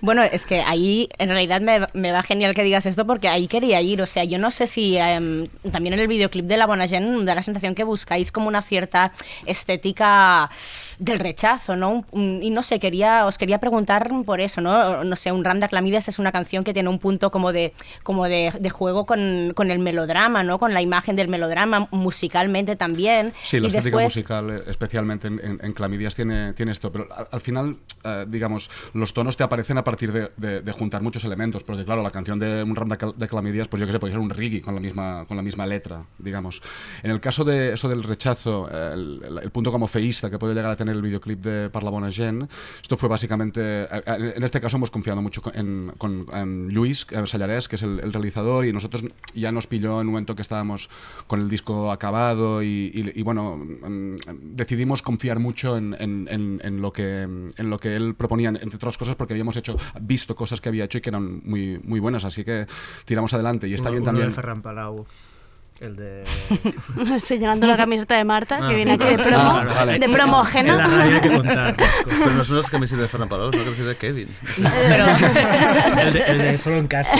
[0.03, 3.49] Bueno, es que ahí en realidad me, me va genial que digas esto porque ahí
[3.49, 4.01] quería ir.
[4.01, 7.25] O sea, yo no sé si em, también en el videoclip de La Bona Gent
[7.27, 9.13] da la sensación que buscáis como una cierta
[9.45, 10.49] estética
[10.99, 12.05] del rechazo, ¿no?
[12.13, 15.05] Y no sé, quería, os quería preguntar por eso, ¿no?
[15.05, 17.75] No sé, un Ram de Aclamides es una canción que tiene un punto como de,
[18.03, 20.59] como de, de juego con, con el melodrama, ¿no?
[20.59, 23.33] Con la imagen del melodrama, musicalmente también.
[23.43, 26.91] Sí, la y estética después, musical, eh, especialmente en, en- en Clamidias, tiene, tiene esto.
[26.91, 30.73] Pero al, al final, eh, digamos, los tonos te aparecen a partir de, de- de
[30.73, 31.65] juntar muchos elementos.
[31.65, 34.21] Porque, claro, la canción de un ram de, Clamidias, pues yo que sé, puede ser
[34.21, 36.63] un reggae con la misma, con la misma letra, digamos.
[37.03, 40.55] En el caso de eso del rechazo, el, el- el punto como feísta que puede
[40.55, 42.51] llegar a tener el videoclip de Parla Bona Gent,
[42.83, 43.61] esto fue básicamente.
[43.83, 47.83] eh, eh, en este caso hemos confiado mucho en, con en Luis Sallarés, que es
[47.83, 50.89] el, el realizador, y nosotros ya nos pilló en un momento que estábamos
[51.26, 54.16] con el disco acabado y, y- y, bueno, mm,
[54.55, 58.76] decidimos confiar mucho en, en- en- en lo que, en lo que él proponía, entre
[58.76, 62.01] otras cosas porque habíamos hecho, visto cosas que había hecho y que eran muy, muy
[62.01, 62.66] buenas, así que
[63.05, 64.28] tiramos adelante y está Uno- bien uno también.
[64.28, 65.07] de Ferran Palau.
[65.81, 66.24] El de...
[67.20, 69.99] Señalando la camiseta de Marta, Ah, que viene aquí de promo, Ah, vale.
[69.99, 71.20] de promo ajena.
[71.22, 72.18] Que contar las cosas.
[72.22, 74.28] Pero no son las camisetas de Ferran Palau, son las camisetas de Kevin.
[76.01, 77.16] El de, el de solo en casa.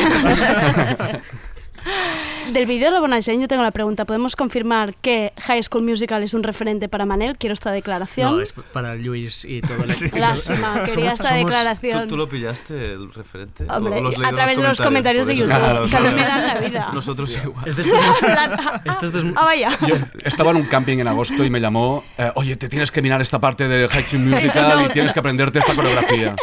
[2.53, 4.05] Del vídeo de la Bona Gent yo tengo la pregunta.
[4.05, 7.37] ¿Podemos confirmar que High School Musical es un referente para Manel?
[7.39, 8.35] Quiero esta declaración.
[8.37, 10.18] No, es para Luis y todo el equipo.
[10.18, 12.03] Lástima, quería esta declaración.
[12.03, 13.66] ¿Tú, tú lo pillaste el referente?
[13.70, 15.37] Hombre, ¿O lo has a través de los comentarios de.
[15.37, 16.05] YouTube, Claro, que claro.
[16.12, 16.91] me dan la vida.
[16.93, 17.68] Nosotros igual.
[17.68, 17.99] Es de estos-
[18.85, 19.70] Esto es de- Ah, vaya.
[19.87, 23.01] Yo estaba en un camping en agosto y me llamó, eh, oye, te tienes que
[23.01, 26.35] mirar esta parte de High School Musical y tienes que aprenderte esta coreografía.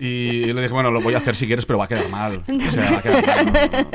[0.00, 2.42] Y le dije, bueno, lo voy a hacer si quieres, pero va a quedar mal.
[2.48, 3.86] O sea, va a quedar mal.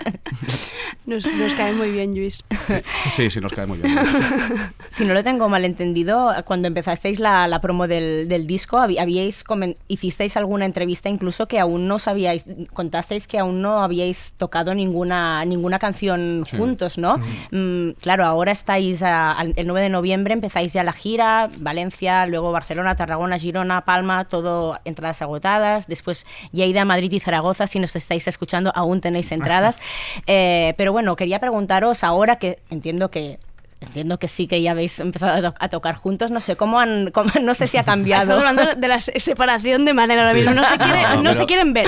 [1.05, 2.43] Nos- Nos cae muy bien, Luis.
[3.15, 3.97] Sí, sí, nos cae muy bien.
[4.89, 9.43] Si no lo tengo mal entendido, cuando empezasteis la, la promo del, del disco, habíais
[9.87, 15.45] hicisteis alguna entrevista incluso que aún no sabíais, contasteis que aún no habíais tocado ninguna,
[15.45, 16.57] ninguna canción Sí.
[16.57, 17.17] juntos, ¿no?
[17.51, 22.51] Mm, claro, ahora estáis a- el 9 de noviembre, empezáis ya la gira, Valencia, luego
[22.51, 28.27] Barcelona, Tarragona, Girona, Palma, todo entradas agotadas, después Lleida, Madrid y Zaragoza, si nos estáis
[28.27, 29.77] escuchando, aún tenéis entradas.
[30.27, 33.39] Eh, pero bueno, quería preguntaros ahora que entiendo que
[33.83, 36.29] Entiendo que sí que ya habéis empezado a, to- a tocar juntos.
[36.29, 38.21] No sé cómo han, cómo- no sé si ha cambiado.
[38.21, 40.37] Estamos hablando de la se- separación de manera ahora Sí.
[40.37, 40.53] mismo.
[40.53, 41.87] No se, quiere- No, se quieren ver.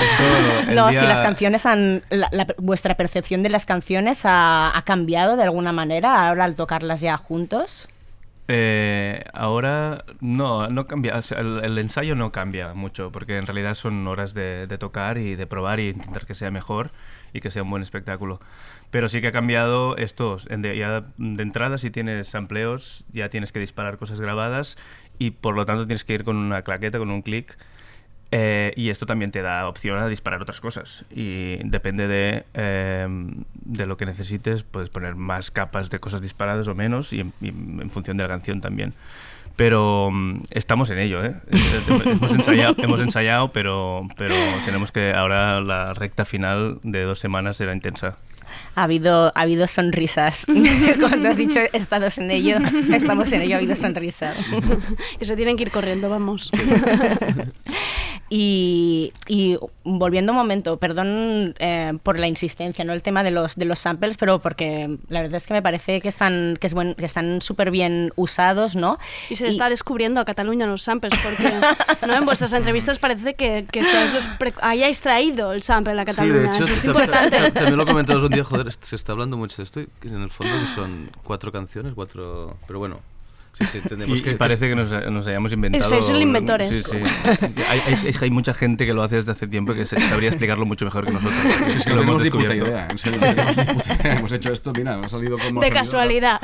[0.74, 2.02] No, día- si las canciones han.
[2.10, 6.56] la- la- vuestra percepción de las canciones ha, ha cambiado de alguna manera ahora al
[6.56, 7.86] tocarlas ya juntos.
[8.48, 13.46] Eh, ahora no, no cambia, o sea, el, el ensayo no cambia mucho, porque en
[13.46, 16.90] realidad son horas de, de tocar y de probar y intentar que sea mejor
[17.34, 18.40] y que sea un buen espectáculo.
[18.90, 23.52] Pero sí que ha cambiado esto, de, ya de entrada si tienes sampleos ya tienes
[23.52, 24.78] que disparar cosas grabadas
[25.18, 27.58] y por lo tanto tienes que ir con una claqueta, con un clic.
[28.36, 31.04] Eh, y esto también te da opción a disparar otras cosas.
[31.10, 33.06] Y depende de, eh,
[33.54, 37.48] de lo que necesites, puedes poner más capas de cosas disparadas o menos, y y
[37.48, 38.94] en función de la canción también.
[39.56, 41.34] Pero mm, estamos en ello, ¿eh?
[41.88, 44.34] Hemos, ensayado, hemos ensayado, pero, pero
[44.64, 48.16] tenemos que ahora la recta final de dos semanas será intensa.
[48.76, 50.46] Ha habido, ha habido sonrisas.
[51.00, 52.56] Cuando has dicho estamos en ello,
[52.92, 54.36] estamos en ello, ha habido sonrisas.
[55.20, 56.50] Y se tienen que ir corriendo, vamos.
[58.30, 63.54] Y, y volviendo un momento, perdón eh, por la insistencia, no el tema de los
[63.54, 66.74] de los samples, pero porque la verdad es que me parece que están que es
[66.74, 68.98] buen, que están súper bien usados, ¿no?
[69.28, 71.52] Y se está descubriendo a Cataluña los samples, porque
[72.06, 72.14] ¿no?
[72.14, 76.04] en vuestras entrevistas parece que, que seáis los pre- hayáis traído el sample a Sí,
[76.06, 76.40] Cataluña.
[76.40, 77.36] de hecho, Eso es ta- ta- importante.
[77.36, 80.22] ta- también lo comentamos un día, joder, se está hablando mucho de esto y en
[80.22, 82.56] el fondo son cuatro canciones, cuatro...
[82.66, 83.00] Pero bueno,
[83.58, 84.30] sí, sí, entendemos Y, que...
[84.32, 85.84] y parece que nos, nos hayamos inventado.
[85.88, 86.68] Sois el inventores.
[86.68, 86.96] Sí, sí.
[87.68, 90.28] hay, hay- hay mucha gente que lo hace desde hace tiempo y que se- sabría
[90.28, 91.34] explicarlo mucho mejor que nosotros.
[91.76, 92.54] Es que lo hemos descubierto.
[92.66, 93.20] idea, en serio.
[94.04, 96.40] Hemos hecho esto, mira, ha salido como De casualidad.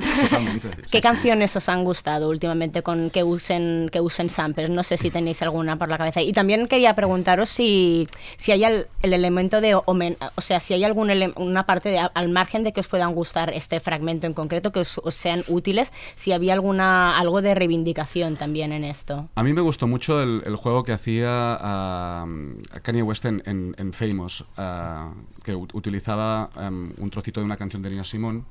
[0.91, 4.71] ¿Qué canciones os han gustado últimamente con que usen que usen samples?
[4.71, 6.21] No sé si tenéis alguna por la cabeza.
[6.23, 8.07] Y también quería preguntaros si,
[8.37, 12.29] si hay el, el elemento de o sea, si hay alguna una parte de, al
[12.29, 15.93] margen de que os puedan gustar este fragmento en concreto, que os, os sean útiles,
[16.15, 19.29] si había alguna algo de reivindicación también en esto.
[19.35, 21.29] A mí me gustó mucho el, el juego que hacía
[21.61, 22.27] ah,
[22.83, 25.13] Kanye West en, en- en Famous, ah,
[25.45, 28.45] que utilizaba em, un trocito de una canción de Nina Simone,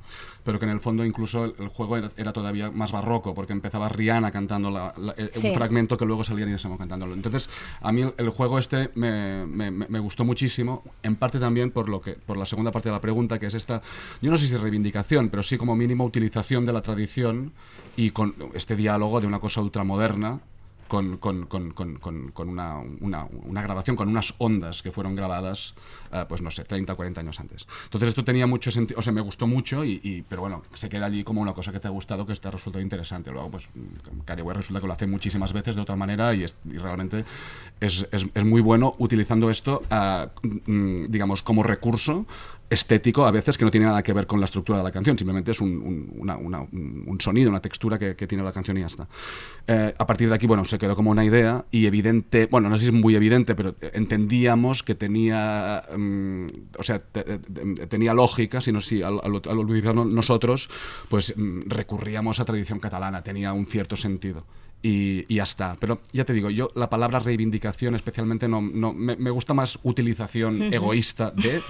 [0.44, 3.54] pero que en el fondo incluso el, el juego era, era todavía más barroco, porque
[3.54, 5.48] empezaba Rihanna cantando la- la- eh, Sí.
[5.50, 7.14] un fragmento que luego salía Nina Simone cantándolo.
[7.14, 7.50] Entonces,
[7.82, 11.90] a mí el, juego este me, me- me- me gustó muchísimo, en parte también por,
[11.90, 13.82] lo que, por la segunda parte de la pregunta, que es esta,
[14.22, 17.52] yo no sé si reivindicación, pero sí como mínimo utilización de la tradición
[18.00, 20.40] y con este diálogo de una cosa ultramoderna
[20.88, 25.76] con, con, con, con, una, una, una grabación, con unas ondas que fueron grabadas,
[26.12, 27.68] eh, pues no sé, 30 o 40 años antes.
[27.84, 30.90] Entonces esto tenía mucho sentido, o sea, me gustó mucho, y, y- pero bueno, se
[30.90, 33.30] queda allí como una cosa que te ha gustado, que te ha resultado interesante.
[33.32, 33.68] Luego, pues,
[34.26, 37.24] Kanye resulta que lo hace muchísimas veces de otra manera y, es- y realmente
[37.82, 39.84] es, es, es muy bueno utilizando esto,
[40.66, 42.26] mm, digamos, como recurso
[42.70, 45.18] estético a veces que no tiene nada que ver con la estructura de la canción,
[45.18, 49.08] simplemente es un, un- sonido, una textura que, tiene la canción y ya está.
[49.68, 52.78] Eh, a partir de aquí, bueno, se quedó como una idea y evidente, bueno, no
[52.78, 56.46] sé si es muy evidente, pero entendíamos que tenía, mm,
[56.78, 60.70] o sea, te- te- tenía lógica, sino si al, al, al utilizarlo nosotros,
[61.10, 64.46] pues mm, recurríamos a tradición catalana, tenía un cierto sentido.
[64.82, 65.76] Y, y ya está.
[65.78, 69.78] Pero ya te digo, yo la palabra reivindicación especialmente no, no me, me gusta más
[69.84, 71.62] utilización egoísta de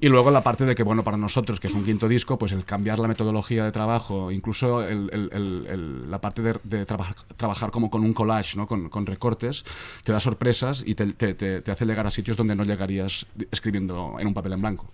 [0.00, 2.52] y luego la parte de que, bueno, para nosotros, que es un quinto disco, pues
[2.52, 6.84] el cambiar la metodología de trabajo, incluso el- el- el- el- la parte de, de
[6.84, 8.66] traba- trabajar como con un collage, ¿no?
[8.66, 9.64] con, con recortes,
[10.04, 13.26] te da sorpresas y te, te- te- te hace llegar a sitios donde no llegarías
[13.50, 14.90] escribiendo en un papel en blanco.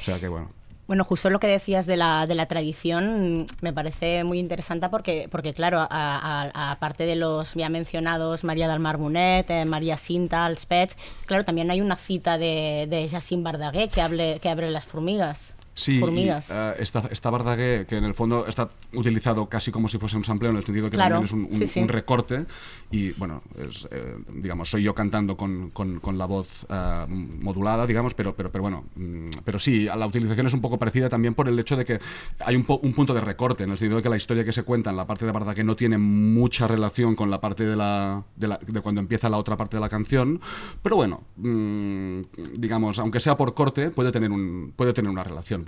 [0.00, 0.50] O sea que, bueno.
[0.90, 5.28] Bueno, justo lo que decías de la, de la tradición me parece muy interesante porque,
[5.30, 10.66] porque claro, aparte de los ya mencionados María del Mar Bonet, eh, María Cinta, Els
[10.66, 14.84] Pets, claro, también hay una cita de, de Jacint Verdaguer que, hable, que abre las
[14.84, 15.54] formigas.
[15.80, 16.46] Sí, y, formigas.
[16.50, 20.24] eh, está, está Verdaguer, que en el fondo está utilizado casi como si fuese un
[20.24, 21.80] sampleo, en el sentido que Claro, también es un, un- sí, sí.
[21.80, 22.44] un recorte,
[22.90, 27.86] y bueno, es, eh, digamos, soy yo cantando con, con- con la voz eh, modulada,
[27.86, 31.34] digamos, pero, pero, pero bueno, mm, pero sí, la utilización es un poco parecida también
[31.34, 32.00] por el hecho de que
[32.40, 34.52] hay un, po- un punto de recorte, en el sentido de que la historia que
[34.52, 37.76] se cuenta en la parte de Verdaguer no tiene mucha relación con la parte de,
[37.76, 40.40] la, de, la- de cuando empieza la otra parte de la canción,
[40.82, 42.20] pero bueno, mm,
[42.56, 45.64] digamos, aunque sea por corte, puede tener, un, puede tener una relación,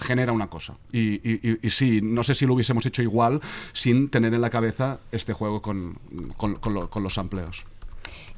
[0.00, 0.74] genera una cosa.
[0.92, 3.40] Y, y- y- sí, no sé si lo hubiésemos hecho igual
[3.72, 5.98] sin tener en la cabeza este juego con,
[6.36, 7.64] con- lo- con los sampleos.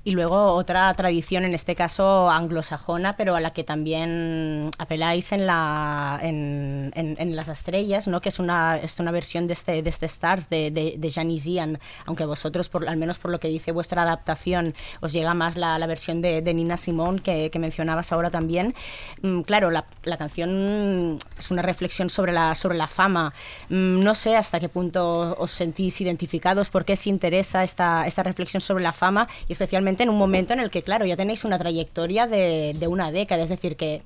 [0.03, 5.46] Y luego otra tradición, en este caso anglosajona, pero a la que también apeláis en,
[5.46, 8.22] la, en, en- en Las Estrellas, ¿no?
[8.22, 11.44] que es una, es una versión de este, de este Stars, de, de, de Janis
[11.44, 15.57] Ian, aunque vosotros, por, al menos por lo que dice vuestra adaptación, os llega más
[15.57, 18.74] la, la versión de, de Nina Simone que, que mencionabas ahora también.
[19.20, 23.34] Mm, claro, la, la canción es una reflexión sobre la, sobre la fama.
[23.68, 28.22] Mm, no sé hasta qué punto os sentís identificados, por qué os interesa esta, esta
[28.22, 31.45] reflexión sobre la fama y especialmente en un momento en el que, claro, ya tenéis
[31.45, 34.03] una trayectoria de, de una década, es decir, que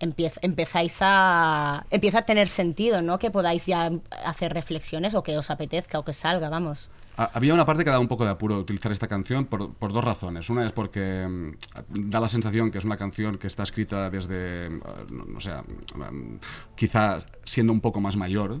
[0.00, 3.18] empiez- empezáis a, empieza a tener sentido, ¿no?
[3.18, 3.90] Que podáis ya
[4.24, 6.90] hacer reflexiones o que os apetezca o que salga, vamos.
[7.16, 9.92] Ha- Había una parte que da un poco de apuro utilizar esta canción por, por
[9.92, 10.48] dos razones.
[10.48, 14.70] Una es porque mm, da la sensación que es una canción que está escrita desde,
[15.10, 15.50] no, no sé,
[15.94, 16.38] mm,
[16.76, 18.60] quizás siendo un poco más mayor,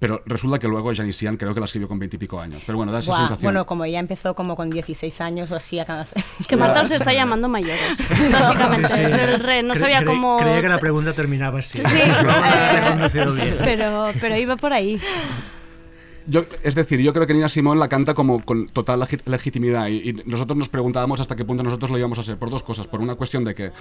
[0.00, 2.64] pero resulta que luego Janis Ian creo que la escribió con veintipico años.
[2.66, 3.42] Pero bueno, da esa Buah, sensación.
[3.44, 6.06] bueno, como ella empezó como con 16 años o así a cada...
[6.48, 7.78] Que Marta os está llamando mayores,
[8.32, 8.88] básicamente.
[8.88, 9.02] Sí, sí.
[9.02, 10.38] Es el re- no Cre- sabía cre- cómo...
[10.40, 11.78] Creía que la pregunta terminaba así.
[11.84, 15.00] Sí, eh, pero, pero iba por ahí.
[16.30, 19.88] Yo, es decir, yo creo que Nina Simón la canta como con total legi- legitimidad
[19.88, 22.62] y, y nosotros nos preguntábamos hasta qué punto nosotros lo íbamos a hacer por dos
[22.62, 22.86] cosas.
[22.86, 23.72] Por una cuestión de que,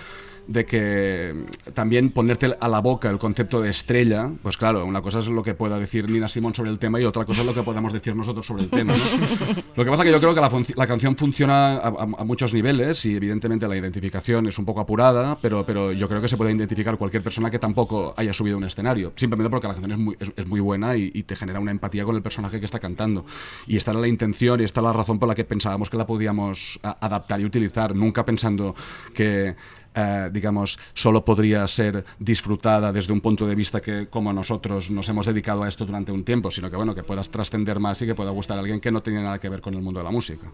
[0.47, 1.45] de que
[1.75, 5.43] también ponerte a la boca el concepto de estrella, pues claro, una cosa es lo
[5.43, 7.93] que pueda decir Nina Simón sobre el tema y otra cosa es lo que podamos
[7.93, 8.93] decir nosotros sobre el tema.
[8.93, 9.03] ¿no?
[9.75, 10.41] Lo que pasa que yo creo que
[10.75, 14.79] la, canción funciona a, a- a muchos niveles y evidentemente la identificación es un poco
[14.81, 18.57] apurada, pero, pero yo creo que se puede identificar cualquier persona que tampoco haya subido
[18.57, 21.35] un escenario, simplemente porque la canción es muy, es, es muy buena y, y te
[21.35, 23.25] genera una empatía con el personaje que está cantando.
[23.67, 25.97] Y esta era la intención y esta era la razón por la que pensábamos que
[25.97, 28.75] la podíamos adaptar y utilizar, nunca pensando
[29.13, 29.55] que...
[29.95, 35.09] eh, digamos, solo podría ser disfrutada desde un punto de vista que como nosotros nos
[35.09, 38.05] hemos dedicado a esto durante un tiempo, sino que bueno, que puedas trascender más y
[38.05, 40.03] que pueda gustar a alguien que no tiene nada que ver con el mundo de
[40.03, 40.47] la música.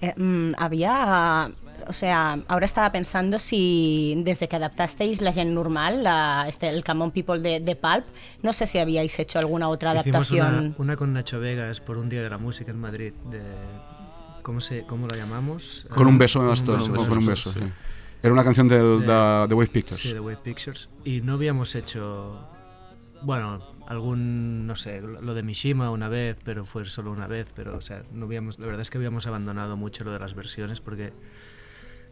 [0.00, 1.50] Eh, mm, había,
[1.88, 6.84] o sea, ahora estaba pensando si desde que adaptasteis La Gent Normal, la- este, el
[6.84, 8.04] Come On People de, de Pulp,
[8.42, 10.66] no sé si habíais hecho alguna otra Hicimos adaptación.
[10.66, 13.12] una, una con Nacho Vegas por un día de la música en Madrid.
[13.30, 13.40] De,
[14.42, 15.86] ¿cómo, se, ¿Cómo la llamamos?
[15.94, 17.72] Con un beso me Con bastó, beso me o con un bastó, beso, sí.
[18.22, 20.00] Era una canción del, De- de Wave Pictures.
[20.00, 20.88] Sí, de Wave Pictures.
[21.04, 22.38] Y no habíamos hecho,
[23.22, 27.76] bueno, algún, no sé, lo de Mishima una vez, pero fue solo una vez, pero,
[27.76, 30.80] o sea, no habíamos, la verdad es que habíamos abandonado mucho lo de las versiones
[30.80, 31.12] porque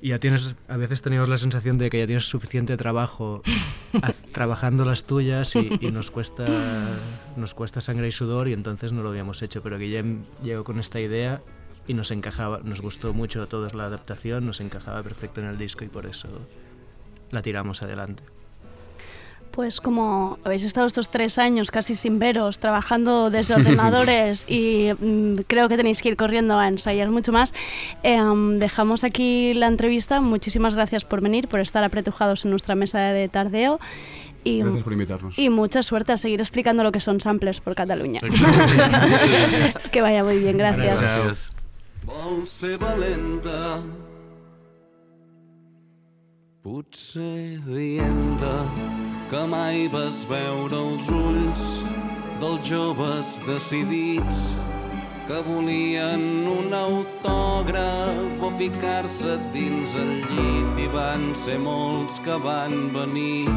[0.08, 3.42] ya tienes, a veces teníamos la sensación de que ya tienes suficiente trabajo
[4.32, 6.46] trabajando las tuyas y, y nos cuesta
[7.36, 10.78] nos cuesta sangre y sudor y entonces no lo habíamos hecho, pero Guillem llegó con
[10.78, 11.42] esta idea
[11.86, 15.58] y nos encajaba, nos gustó mucho a todos la adaptación, nos encajaba perfecto en el
[15.58, 16.28] disco y por eso
[17.30, 18.22] la tiramos adelante.
[19.52, 25.42] Pues como habéis estado estos tres años casi sin veros, trabajando desde ordenadores y mm,
[25.46, 27.52] creo que tenéis que ir corriendo a ensayar mucho más,
[28.02, 30.20] em, dejamos aquí la entrevista.
[30.20, 33.78] Muchísimas gracias por venir, por estar apretujados en nuestra mesa de tardeo.
[34.44, 35.38] Y, Gracias por invitarnos.
[35.38, 38.20] y mucha suerte a seguir explicando lo que son samples por Cataluña.
[39.92, 41.52] que vaya muy bien, gracias.
[42.04, 43.80] Vol ser valenta
[46.62, 48.66] Potser dienta
[49.32, 51.60] que mai vas veure els ulls
[52.40, 54.40] dels joves decidits
[55.24, 62.90] que volien un autògraf o ficar-se dins el llit i van ser molts que van
[62.92, 63.48] venir.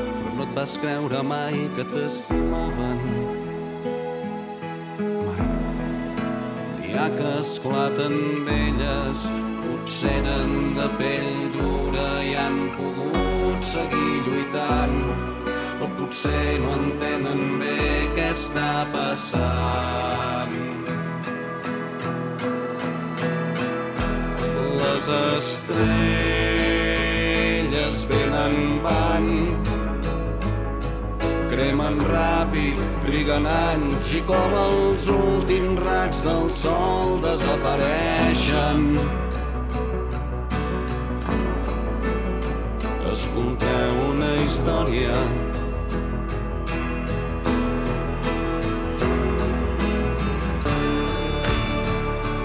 [0.00, 3.04] Però no et vas creure mai que t'estimaven.
[6.80, 9.28] N'hi ha que esclaten velles,
[9.62, 13.15] potser eren de pell dura i han pogut
[13.72, 14.98] seguir lluitant.
[15.82, 20.54] O potser no entenen bé què està passant.
[24.80, 26.46] Les estrelles
[28.10, 28.54] venen
[28.86, 29.26] van,
[31.52, 38.80] cremen ràpid, triguen anys i com els últims raig del sol desapareixen.
[43.16, 45.14] Escolteu una història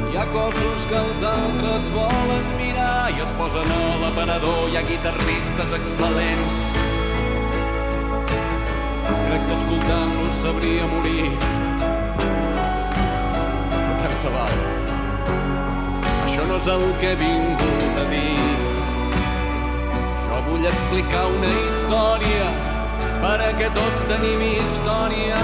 [0.07, 4.63] Hi ha cossos que els altres volen mirar i es posen a l'aparador.
[4.71, 6.63] Hi ha guitarristes excel·lents
[9.27, 11.29] Crec que escoltant-los sabria morir.
[13.75, 14.59] Però tant se val.
[16.25, 18.70] Això no és el que he vingut a dir.
[20.31, 22.45] Jo vull explicar una història
[23.19, 25.41] perquè tots tenim històries.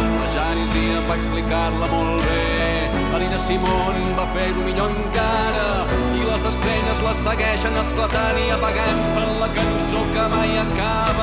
[0.00, 5.68] La Janice em va explicar-la molt bé, la Nina Simón va fer-ho millor encara,
[6.16, 11.17] i les estrelles les segueixen esclatant i apagant-se en la cançó que mai acaba.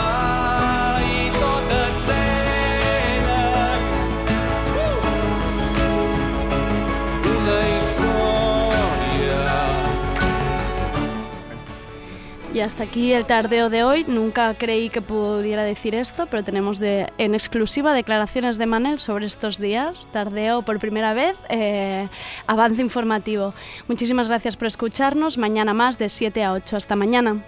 [12.55, 14.05] Y hasta aquí el tardeo de hoy.
[14.07, 19.25] Nunca creí que pudiera decir esto, pero tenemos de, en exclusiva declaraciones de Manel sobre
[19.25, 20.07] estos días.
[20.13, 22.07] Tardeo por primera vez, eh,
[22.47, 23.53] avance informativo.
[23.89, 25.37] Muchísimas gracias por escucharnos.
[25.37, 26.77] Mañana más de 7 a 8.
[26.77, 27.43] Hasta mañana.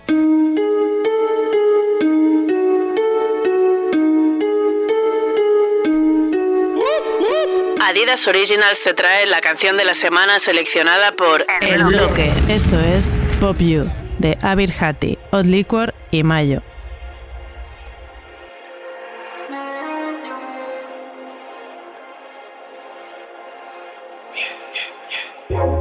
[7.80, 12.30] Adidas Originals te trae la canción de la semana seleccionada por El bloque.
[12.50, 13.86] Esto es Pop You,
[14.20, 16.62] de Abir Hati, Odd Liquor y Mayo.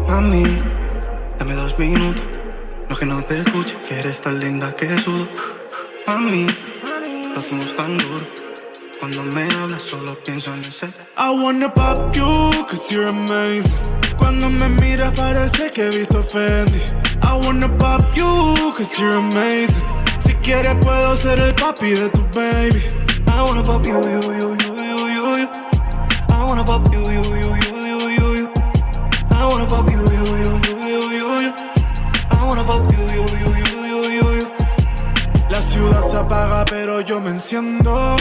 [0.09, 0.45] Mami,
[1.39, 2.23] dame dos minutos.
[2.89, 5.27] No que no te escuche, que eres tan linda que sudo.
[6.07, 6.47] Mami,
[7.33, 8.25] lo hacemos tan duro.
[9.01, 10.87] Cuando me hablas solo pienso en ese.
[11.19, 14.06] I wanna pop you, cause you're amazing.
[14.27, 16.81] Cuando me miras parece que he visto Fendi.
[17.23, 18.27] I wanna pop you,
[18.73, 19.81] cause you're amazing.
[20.19, 22.83] Si quieres puedo ser el papi de tu baby.
[23.29, 25.49] I wanna pop you, you, you, you, you, you.
[26.33, 28.51] I wanna pop you, you, you, you, you, you, you.
[29.31, 31.55] I wanna pop you, you, you, you, you, you, you.
[32.33, 34.49] I wanna pop you, you, you, you, you, you, you.
[35.51, 38.17] La ciudad se apaga pero yo me enciendo.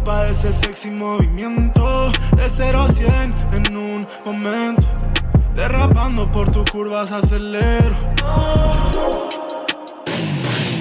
[0.00, 2.10] Culpa de ese sexy movimiento.
[2.34, 4.86] De 0 a 100 en un momento.
[5.54, 7.94] Derrapando por tus curvas acelero.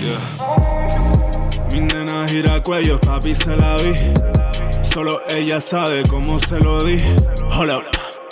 [0.01, 0.19] Yeah.
[1.73, 3.93] Mi nena gira cuello, papi se la vi.
[4.83, 6.97] Solo ella sabe cómo se lo di.
[7.57, 7.83] Hold up.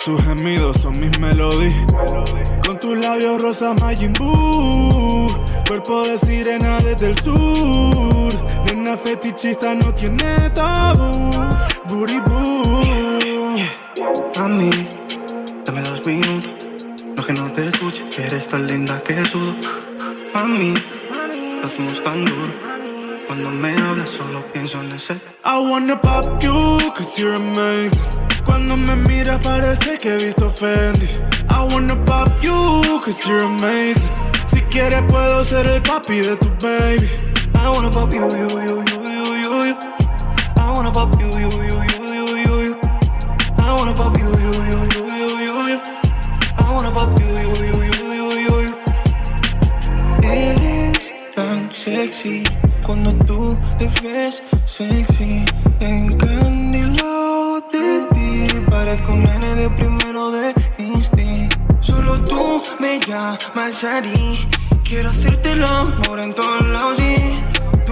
[0.02, 1.74] Tus gemidos son mis melodías.
[2.64, 5.26] Con tus labios rosas Majin Buu.
[5.66, 7.97] Cuerpo de sirena desde el sur.
[9.04, 11.30] Fetichista no tiene tabú.
[11.88, 13.56] Booty boo.
[14.38, 14.70] Mami,
[15.64, 16.50] dame dos minutos.
[17.16, 19.54] No que no te escuche, que eres tan linda que sudo.
[20.34, 20.74] Mami,
[21.60, 22.52] lo hacemos tan duro.
[23.26, 25.14] Cuando me hablas solo pienso en ese.
[25.44, 28.00] I wanna pop you, cause you're amazing.
[28.44, 31.08] Cuando me miras parece que he visto Fendi.
[31.50, 34.02] I wanna pop you, cause you're amazing.
[34.46, 37.37] Si quieres puedo ser el papi de tu baby.
[37.60, 38.98] I wanna pop you, you, you, you,
[39.42, 39.76] you, you.
[40.56, 42.80] I wanna pop you, you, you, you, you, you, you.
[43.58, 45.78] I wanna pop you, you, you, you, you, you, you.
[46.58, 48.72] I wanna pop you, you, you, you, you, you, you.
[50.22, 52.42] Eres tan sexy
[52.84, 55.44] cuando tú te ves sexy.
[55.80, 61.56] Encandilado de ti, Parezco un nene de primero de instinct.
[61.80, 64.48] Solo tú me llamas Ari.
[64.84, 66.98] Quiero hacerte el amor en todos lados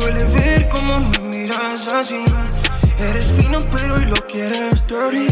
[0.07, 2.25] duele ver cómo me miras así.
[2.99, 5.27] Eres fino pero hoy lo quieres dirty.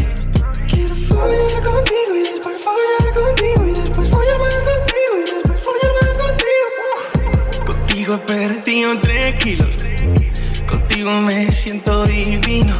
[0.67, 5.91] Quiero follar contigo y después follar contigo y después follar más contigo y después follar
[6.01, 7.65] más contigo.
[7.65, 9.75] Contigo he perdido tres kilos.
[10.67, 12.77] Contigo me siento divino.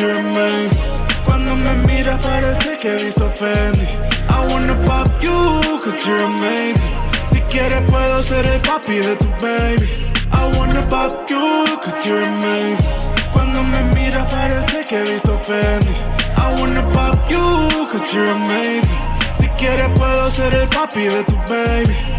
[0.00, 0.78] Amazing.
[1.24, 3.86] Cuando me miras parece que he visto Fendi.
[4.28, 6.92] I wanna pop you, cause you're amazing.
[7.30, 10.12] Si quieres puedo ser el papi de tu baby.
[10.32, 12.86] I wanna pop you, cause you're amazing.
[13.32, 15.94] Cuando me miras parece que he visto Fendi.
[16.36, 18.98] I wanna pop you, cause you're amazing.
[19.38, 22.11] Si quieres puedo ser el papi de tu baby.